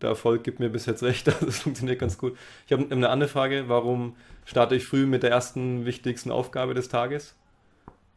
der 0.00 0.10
Erfolg 0.10 0.42
gibt 0.42 0.58
mir 0.58 0.68
bis 0.68 0.86
jetzt 0.86 1.02
recht, 1.02 1.26
das 1.40 1.60
funktioniert 1.60 2.00
ganz 2.00 2.18
gut. 2.18 2.36
Ich 2.66 2.72
habe 2.72 2.86
eine 2.90 3.08
andere 3.08 3.28
Frage, 3.28 3.68
warum 3.68 4.16
starte 4.44 4.74
ich 4.74 4.84
früh 4.84 5.06
mit 5.06 5.22
der 5.22 5.30
ersten 5.30 5.84
wichtigsten 5.84 6.32
Aufgabe 6.32 6.74
des 6.74 6.88
Tages? 6.88 7.36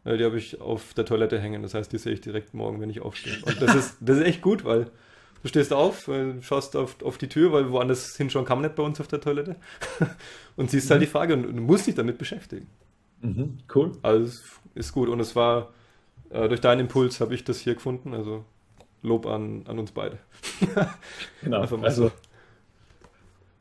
Äh, 0.04 0.18
die 0.18 0.25
habe 0.25 0.38
ich 0.38 0.60
auf 0.62 0.94
der 0.94 1.06
Toilette 1.06 1.40
hängen, 1.40 1.62
das 1.62 1.74
heißt, 1.74 1.92
die 1.92 1.98
sehe 1.98 2.13
ich 2.13 2.22
direkt 2.22 2.54
morgen, 2.54 2.82
wenn 2.82 2.90
ich 2.90 3.02
aufstehe. 3.02 3.38
Und 3.46 3.62
das 3.62 3.75
ist, 3.75 3.98
das 4.00 4.18
ist 4.18 4.25
echt 4.25 4.42
gut, 4.42 4.66
weil 4.66 4.90
Du 5.44 5.50
stehst 5.50 5.74
auf, 5.74 6.08
äh, 6.08 6.42
schaust 6.42 6.76
auf, 6.76 7.02
auf 7.04 7.18
die 7.18 7.28
Tür, 7.28 7.52
weil 7.52 7.70
woanders 7.70 8.16
hinschauen 8.16 8.46
kann 8.46 8.60
man 8.60 8.68
nicht 8.68 8.76
bei 8.76 8.84
uns 8.84 9.00
auf 9.02 9.08
der 9.08 9.20
Toilette. 9.20 9.58
und 10.56 10.72
siehst 10.72 10.90
halt 10.90 11.02
die 11.02 11.08
Frage 11.08 11.34
und, 11.34 11.44
du 11.44 11.62
musst 11.62 11.86
dich 11.86 11.96
damit 11.96 12.18
beschäftigen. 12.18 12.68
Mhm, 13.22 13.58
cool. 13.76 13.92
Also 14.02 14.42
ist 14.74 14.94
gut. 14.94 15.10
Und 15.10 15.20
es 15.20 15.36
war 15.36 15.74
äh, 16.30 16.48
durch 16.48 16.62
deinen 16.62 16.82
Impuls 16.82 17.20
habe 17.20 17.36
ich 17.36 17.44
das 17.44 17.60
hier 17.60 17.76
gefunden. 17.76 18.14
Also 18.14 18.46
Lob 19.02 19.26
an, 19.26 19.64
an 19.68 19.80
uns 19.80 19.92
beide. 19.92 20.18
genau. 21.42 21.60
Also 21.60 22.12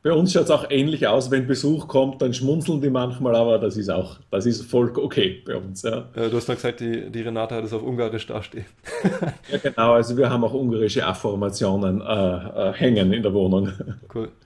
bei 0.03 0.11
uns 0.11 0.33
schaut 0.33 0.43
es 0.43 0.51
auch 0.51 0.69
ähnlich 0.69 1.07
aus, 1.07 1.31
wenn 1.31 1.47
Besuch 1.47 1.87
kommt, 1.87 2.21
dann 2.21 2.33
schmunzeln 2.33 2.81
die 2.81 2.89
manchmal, 2.89 3.35
aber 3.35 3.57
das 3.57 3.77
ist 3.77 3.89
auch, 3.89 4.17
das 4.31 4.45
ist 4.45 4.69
voll 4.69 4.91
okay 4.97 5.41
bei 5.45 5.55
uns. 5.55 5.81
Ja. 5.81 6.09
ja 6.13 6.27
du 6.27 6.35
hast 6.35 6.49
noch 6.49 6.55
gesagt, 6.55 6.81
die, 6.81 7.09
die 7.09 7.21
Renate 7.21 7.55
hat 7.55 7.63
es 7.63 7.71
auf 7.71 7.81
Ungarisch 7.81 8.27
dastehen. 8.27 8.65
ja, 9.49 9.57
genau, 9.59 9.93
also 9.93 10.17
wir 10.17 10.29
haben 10.29 10.43
auch 10.43 10.53
ungarische 10.53 11.05
Affirmationen 11.05 12.01
äh, 12.01 12.05
äh, 12.05 12.73
hängen 12.73 13.13
in 13.13 13.23
der 13.23 13.33
Wohnung. 13.33 13.71
Cool. 14.13 14.29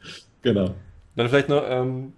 Genau. 0.43 0.69
Dann 1.15 1.27
vielleicht 1.27 1.49
noch 1.49 1.63
ähm, 1.67 2.13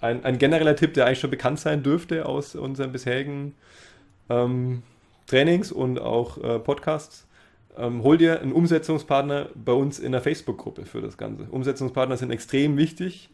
ein, 0.00 0.24
ein 0.24 0.38
genereller 0.38 0.74
Tipp, 0.74 0.94
der 0.94 1.06
eigentlich 1.06 1.20
schon 1.20 1.30
bekannt 1.30 1.60
sein 1.60 1.82
dürfte 1.84 2.26
aus 2.26 2.56
unseren 2.56 2.90
bisherigen 2.90 3.54
ähm, 4.30 4.82
Trainings 5.26 5.70
und 5.70 6.00
auch 6.00 6.38
äh, 6.38 6.58
Podcasts 6.58 7.27
ähm, 7.78 8.02
hol 8.02 8.18
dir 8.18 8.40
einen 8.40 8.52
Umsetzungspartner 8.52 9.48
bei 9.54 9.72
uns 9.72 9.98
in 9.98 10.12
der 10.12 10.20
Facebook-Gruppe 10.20 10.84
für 10.84 11.00
das 11.00 11.16
Ganze. 11.16 11.44
Umsetzungspartner 11.50 12.16
sind 12.16 12.30
extrem 12.30 12.76
wichtig. 12.76 13.30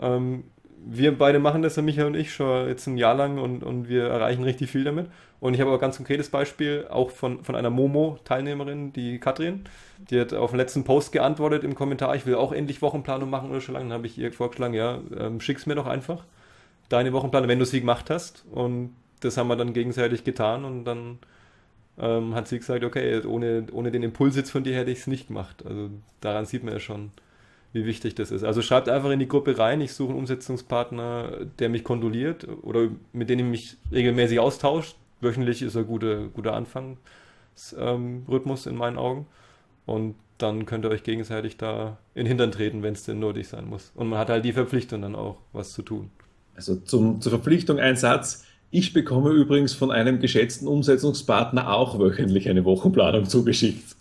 Ähm, 0.00 0.44
wir 0.84 1.16
beide 1.16 1.38
machen 1.38 1.60
das, 1.60 1.76
Michael 1.76 2.06
und 2.06 2.14
ich, 2.14 2.32
schon 2.32 2.66
jetzt 2.68 2.86
ein 2.86 2.96
Jahr 2.96 3.14
lang 3.14 3.38
und, 3.38 3.62
und 3.62 3.88
wir 3.88 4.04
erreichen 4.04 4.44
richtig 4.44 4.70
viel 4.70 4.84
damit. 4.84 5.08
Und 5.38 5.54
ich 5.54 5.60
habe 5.60 5.70
aber 5.70 5.78
ein 5.78 5.80
ganz 5.80 5.96
konkretes 5.96 6.30
Beispiel 6.30 6.86
auch 6.88 7.10
von, 7.10 7.44
von 7.44 7.54
einer 7.54 7.70
Momo-Teilnehmerin, 7.70 8.92
die 8.92 9.18
Katrin. 9.18 9.64
Die 10.10 10.18
hat 10.18 10.32
auf 10.32 10.50
den 10.50 10.56
letzten 10.56 10.84
Post 10.84 11.12
geantwortet 11.12 11.64
im 11.64 11.74
Kommentar, 11.74 12.14
ich 12.14 12.24
will 12.24 12.34
auch 12.34 12.52
endlich 12.52 12.80
Wochenplanung 12.80 13.28
machen 13.28 13.50
oder 13.50 13.60
schon 13.60 13.74
lange. 13.74 13.86
Dann 13.86 13.98
habe 13.98 14.06
ich 14.06 14.16
ihr 14.16 14.32
vorgeschlagen, 14.32 14.74
ja, 14.74 15.00
ähm, 15.18 15.40
schick's 15.40 15.66
mir 15.66 15.74
doch 15.74 15.86
einfach 15.86 16.24
deine 16.88 17.12
Wochenplanung, 17.12 17.48
wenn 17.48 17.58
du 17.58 17.66
sie 17.66 17.80
gemacht 17.80 18.08
hast. 18.08 18.44
Und 18.50 18.94
das 19.20 19.36
haben 19.36 19.48
wir 19.48 19.56
dann 19.56 19.74
gegenseitig 19.74 20.24
getan 20.24 20.64
und 20.64 20.84
dann 20.84 21.18
ähm, 22.00 22.34
hat 22.34 22.48
sie 22.48 22.58
gesagt, 22.58 22.82
okay, 22.82 23.22
ohne, 23.24 23.66
ohne 23.72 23.90
den 23.90 24.02
Impuls 24.02 24.36
jetzt 24.36 24.50
von 24.50 24.64
dir 24.64 24.74
hätte 24.74 24.90
ich 24.90 25.00
es 25.00 25.06
nicht 25.06 25.28
gemacht. 25.28 25.64
Also 25.66 25.90
daran 26.20 26.46
sieht 26.46 26.64
man 26.64 26.72
ja 26.72 26.80
schon, 26.80 27.10
wie 27.72 27.84
wichtig 27.84 28.14
das 28.14 28.30
ist. 28.30 28.42
Also 28.42 28.62
schreibt 28.62 28.88
einfach 28.88 29.10
in 29.10 29.18
die 29.18 29.28
Gruppe 29.28 29.58
rein, 29.58 29.80
ich 29.80 29.92
suche 29.92 30.10
einen 30.10 30.18
Umsetzungspartner, 30.18 31.46
der 31.58 31.68
mich 31.68 31.84
kondoliert 31.84 32.46
oder 32.62 32.88
mit 33.12 33.28
dem 33.28 33.38
ich 33.40 33.44
mich 33.44 33.76
regelmäßig 33.92 34.40
austauscht. 34.40 34.96
Wöchentlich 35.20 35.62
ist 35.62 35.76
ein 35.76 35.86
guter, 35.86 36.28
guter 36.28 36.54
Anfangsrhythmus 36.54 38.66
ähm, 38.66 38.72
in 38.72 38.78
meinen 38.78 38.96
Augen. 38.96 39.26
Und 39.84 40.14
dann 40.38 40.64
könnt 40.64 40.86
ihr 40.86 40.90
euch 40.90 41.02
gegenseitig 41.02 41.58
da 41.58 41.98
in 42.14 42.24
den 42.24 42.28
Hintern 42.28 42.52
treten, 42.52 42.82
wenn 42.82 42.94
es 42.94 43.04
denn 43.04 43.18
nötig 43.18 43.48
sein 43.48 43.68
muss. 43.68 43.92
Und 43.94 44.08
man 44.08 44.18
hat 44.18 44.30
halt 44.30 44.46
die 44.46 44.54
Verpflichtung 44.54 45.02
dann 45.02 45.14
auch, 45.14 45.36
was 45.52 45.72
zu 45.72 45.82
tun. 45.82 46.10
Also 46.54 46.76
zum, 46.76 47.20
zur 47.20 47.30
Verpflichtung 47.30 47.78
ein 47.78 47.96
Satz. 47.96 48.46
Ich 48.72 48.92
bekomme 48.92 49.30
übrigens 49.30 49.72
von 49.72 49.90
einem 49.90 50.20
geschätzten 50.20 50.68
Umsetzungspartner 50.68 51.72
auch 51.72 51.98
wöchentlich 51.98 52.48
eine 52.48 52.64
Wochenplanung 52.64 53.24
zugeschickt. 53.24 53.96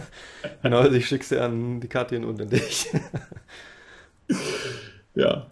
genau, 0.62 0.78
also 0.78 0.94
ich 0.94 1.08
schicke 1.08 1.24
sie 1.24 1.40
an 1.40 1.80
die 1.80 1.88
Katrin 1.88 2.24
und 2.24 2.40
an 2.40 2.48
dich. 2.48 2.86
ja. 5.14 5.46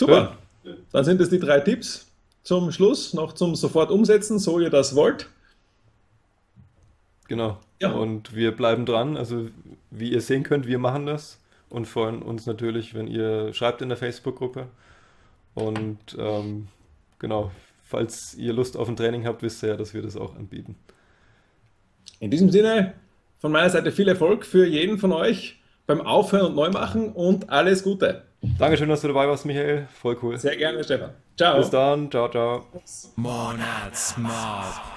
Super. 0.00 0.36
Ja. 0.64 0.72
Dann 0.92 1.04
sind 1.04 1.20
es 1.20 1.28
die 1.28 1.38
drei 1.38 1.60
Tipps 1.60 2.06
zum 2.42 2.72
Schluss, 2.72 3.12
noch 3.12 3.34
zum 3.34 3.54
sofort 3.54 3.90
umsetzen, 3.90 4.38
so 4.38 4.60
ihr 4.60 4.70
das 4.70 4.96
wollt. 4.96 5.28
Genau. 7.28 7.58
Ja. 7.80 7.92
Und 7.92 8.34
wir 8.34 8.52
bleiben 8.52 8.86
dran. 8.86 9.18
Also, 9.18 9.48
wie 9.90 10.10
ihr 10.10 10.22
sehen 10.22 10.42
könnt, 10.42 10.66
wir 10.66 10.78
machen 10.78 11.04
das 11.04 11.38
und 11.68 11.86
freuen 11.86 12.22
uns 12.22 12.46
natürlich, 12.46 12.94
wenn 12.94 13.08
ihr 13.08 13.52
schreibt 13.52 13.82
in 13.82 13.90
der 13.90 13.98
Facebook-Gruppe. 13.98 14.68
Und 15.54 16.16
ähm, 16.18 16.68
genau, 17.18 17.50
falls 17.94 18.34
ihr 18.34 18.52
Lust 18.52 18.76
auf 18.76 18.88
ein 18.88 18.96
Training 18.96 19.24
habt, 19.24 19.42
wisst 19.42 19.62
ihr 19.62 19.70
ja, 19.70 19.76
dass 19.76 19.94
wir 19.94 20.02
das 20.02 20.16
auch 20.16 20.34
anbieten. 20.34 20.74
In 22.18 22.30
diesem 22.30 22.50
Sinne, 22.50 22.94
von 23.38 23.52
meiner 23.52 23.70
Seite 23.70 23.92
viel 23.92 24.08
Erfolg 24.08 24.44
für 24.44 24.66
jeden 24.66 24.98
von 24.98 25.12
euch 25.12 25.60
beim 25.86 26.00
Aufhören 26.00 26.46
und 26.46 26.56
Neumachen 26.56 27.12
und 27.12 27.50
alles 27.50 27.84
Gute. 27.84 28.24
Dankeschön, 28.58 28.88
dass 28.88 29.02
du 29.02 29.08
dabei 29.08 29.28
warst, 29.28 29.46
Michael. 29.46 29.86
Voll 30.00 30.18
cool. 30.22 30.38
Sehr 30.38 30.56
gerne, 30.56 30.82
Stefan. 30.82 31.10
Ciao. 31.36 31.58
Bis 31.58 31.70
dann. 31.70 32.10
Ciao, 32.10 32.28
ciao. 32.28 32.66
Monatsmob. 33.16 34.93